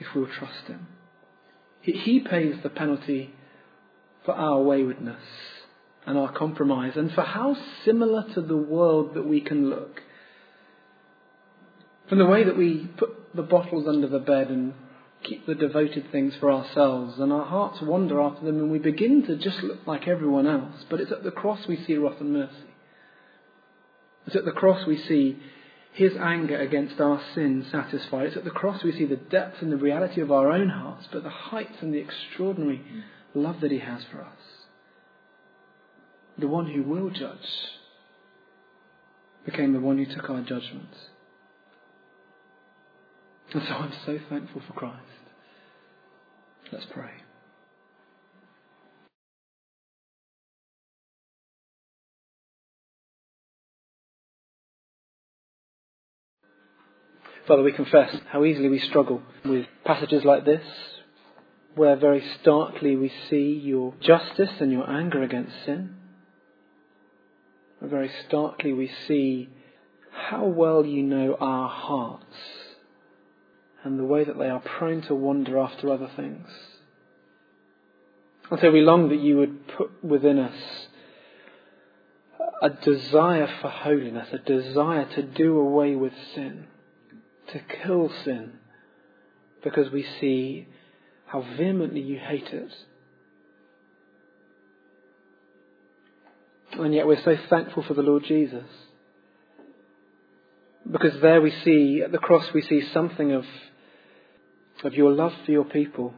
if 0.00 0.08
we'll 0.16 0.26
trust 0.26 0.66
him. 0.66 0.88
He 1.80 2.18
pays 2.18 2.56
the 2.60 2.70
penalty 2.70 3.34
for 4.24 4.34
our 4.34 4.60
waywardness 4.60 5.22
and 6.06 6.18
our 6.18 6.32
compromise, 6.32 6.96
and 6.96 7.12
for 7.12 7.22
how 7.22 7.56
similar 7.84 8.24
to 8.34 8.40
the 8.40 8.56
world 8.56 9.14
that 9.14 9.26
we 9.26 9.40
can 9.40 9.70
look. 9.70 10.02
From 12.08 12.18
the 12.18 12.26
way 12.26 12.44
that 12.44 12.56
we 12.56 12.86
put 12.98 13.34
the 13.34 13.42
bottles 13.42 13.88
under 13.88 14.06
the 14.06 14.18
bed 14.18 14.48
and 14.48 14.74
keep 15.22 15.46
the 15.46 15.54
devoted 15.54 16.12
things 16.12 16.34
for 16.36 16.52
ourselves, 16.52 17.18
and 17.18 17.32
our 17.32 17.46
hearts 17.46 17.80
wander 17.80 18.20
after 18.20 18.44
them, 18.44 18.58
and 18.58 18.70
we 18.70 18.78
begin 18.78 19.24
to 19.26 19.36
just 19.36 19.62
look 19.62 19.86
like 19.86 20.06
everyone 20.06 20.46
else. 20.46 20.84
But 20.90 21.00
it's 21.00 21.12
at 21.12 21.24
the 21.24 21.30
cross 21.30 21.66
we 21.66 21.82
see 21.84 21.96
wrath 21.96 22.20
and 22.20 22.32
mercy. 22.32 22.74
It's 24.26 24.36
at 24.36 24.44
the 24.44 24.52
cross 24.52 24.86
we 24.86 24.98
see 24.98 25.38
his 25.94 26.14
anger 26.16 26.58
against 26.58 27.00
our 27.00 27.22
sin 27.34 27.66
satisfied. 27.70 28.26
It's 28.26 28.36
at 28.36 28.44
the 28.44 28.50
cross 28.50 28.82
we 28.82 28.92
see 28.92 29.06
the 29.06 29.16
depth 29.16 29.62
and 29.62 29.72
the 29.72 29.76
reality 29.76 30.20
of 30.20 30.30
our 30.30 30.50
own 30.50 30.68
hearts, 30.68 31.08
but 31.10 31.22
the 31.22 31.30
height 31.30 31.70
and 31.80 31.94
the 31.94 31.98
extraordinary 31.98 32.82
love 33.34 33.60
that 33.60 33.70
he 33.70 33.78
has 33.78 34.04
for 34.04 34.20
us 34.20 34.53
the 36.38 36.48
one 36.48 36.66
who 36.66 36.82
will 36.82 37.10
judge, 37.10 37.38
became 39.44 39.72
the 39.72 39.80
one 39.80 39.98
who 39.98 40.06
took 40.06 40.28
our 40.28 40.40
judgments. 40.40 40.96
And 43.52 43.62
so 43.62 43.74
I'm 43.74 43.92
so 44.04 44.18
thankful 44.28 44.62
for 44.66 44.72
Christ. 44.72 44.98
Let's 46.72 46.86
pray. 46.92 47.10
Father, 57.46 57.62
we 57.62 57.72
confess 57.72 58.16
how 58.32 58.44
easily 58.44 58.70
we 58.70 58.80
struggle 58.80 59.22
with 59.44 59.66
passages 59.84 60.24
like 60.24 60.46
this, 60.46 60.64
where 61.74 61.94
very 61.94 62.24
starkly 62.40 62.96
we 62.96 63.12
see 63.28 63.60
your 63.62 63.94
justice 64.00 64.50
and 64.60 64.72
your 64.72 64.88
anger 64.90 65.22
against 65.22 65.52
sin 65.66 65.94
very 67.88 68.10
starkly 68.26 68.72
we 68.72 68.90
see 69.06 69.48
how 70.10 70.44
well 70.44 70.84
you 70.84 71.02
know 71.02 71.36
our 71.40 71.68
hearts 71.68 72.36
and 73.82 73.98
the 73.98 74.04
way 74.04 74.24
that 74.24 74.38
they 74.38 74.48
are 74.48 74.60
prone 74.60 75.02
to 75.02 75.14
wander 75.14 75.58
after 75.58 75.92
other 75.92 76.10
things. 76.16 76.48
And 78.50 78.60
so 78.60 78.70
we 78.70 78.80
long 78.80 79.08
that 79.10 79.20
you 79.20 79.36
would 79.38 79.68
put 79.68 80.04
within 80.04 80.38
us 80.38 80.88
a 82.62 82.70
desire 82.70 83.48
for 83.60 83.68
holiness, 83.68 84.28
a 84.32 84.38
desire 84.38 85.04
to 85.14 85.22
do 85.22 85.58
away 85.58 85.94
with 85.94 86.12
sin, 86.34 86.66
to 87.48 87.60
kill 87.82 88.10
sin, 88.24 88.54
because 89.62 89.90
we 89.90 90.06
see 90.20 90.68
how 91.26 91.42
vehemently 91.42 92.00
you 92.00 92.18
hate 92.18 92.48
it. 92.52 92.72
And 96.78 96.94
yet 96.94 97.06
we're 97.06 97.22
so 97.22 97.36
thankful 97.48 97.82
for 97.82 97.94
the 97.94 98.02
Lord 98.02 98.24
Jesus. 98.24 98.64
Because 100.90 101.20
there 101.22 101.40
we 101.40 101.50
see, 101.64 102.02
at 102.04 102.12
the 102.12 102.18
cross, 102.18 102.46
we 102.52 102.62
see 102.62 102.82
something 102.92 103.32
of, 103.32 103.44
of 104.82 104.94
your 104.94 105.12
love 105.12 105.32
for 105.44 105.52
your 105.52 105.64
people 105.64 106.14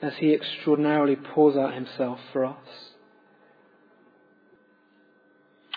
as 0.00 0.12
He 0.18 0.34
extraordinarily 0.34 1.16
pours 1.16 1.56
out 1.56 1.74
Himself 1.74 2.20
for 2.32 2.44
us. 2.44 2.56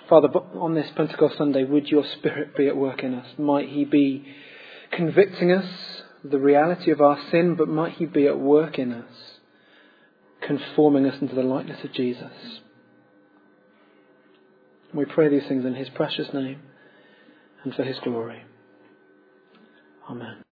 Father, 0.09 0.27
on 0.27 0.73
this 0.73 0.89
Pentecost 0.95 1.37
Sunday, 1.37 1.63
would 1.63 1.87
your 1.87 2.05
Spirit 2.17 2.55
be 2.55 2.67
at 2.67 2.77
work 2.77 3.03
in 3.03 3.13
us? 3.13 3.27
Might 3.37 3.69
He 3.69 3.85
be 3.85 4.25
convicting 4.91 5.51
us 5.51 6.01
of 6.23 6.31
the 6.31 6.39
reality 6.39 6.91
of 6.91 7.01
our 7.01 7.19
sin, 7.31 7.55
but 7.55 7.67
might 7.67 7.93
He 7.93 8.05
be 8.05 8.27
at 8.27 8.39
work 8.39 8.79
in 8.79 8.93
us, 8.93 9.11
conforming 10.45 11.05
us 11.05 11.21
into 11.21 11.35
the 11.35 11.43
likeness 11.43 11.83
of 11.83 11.93
Jesus? 11.93 12.61
We 14.93 15.05
pray 15.05 15.29
these 15.29 15.47
things 15.47 15.65
in 15.65 15.75
His 15.75 15.89
precious 15.89 16.27
name 16.33 16.61
and 17.63 17.73
for 17.73 17.83
His 17.83 17.97
glory. 18.03 18.43
Amen. 20.09 20.46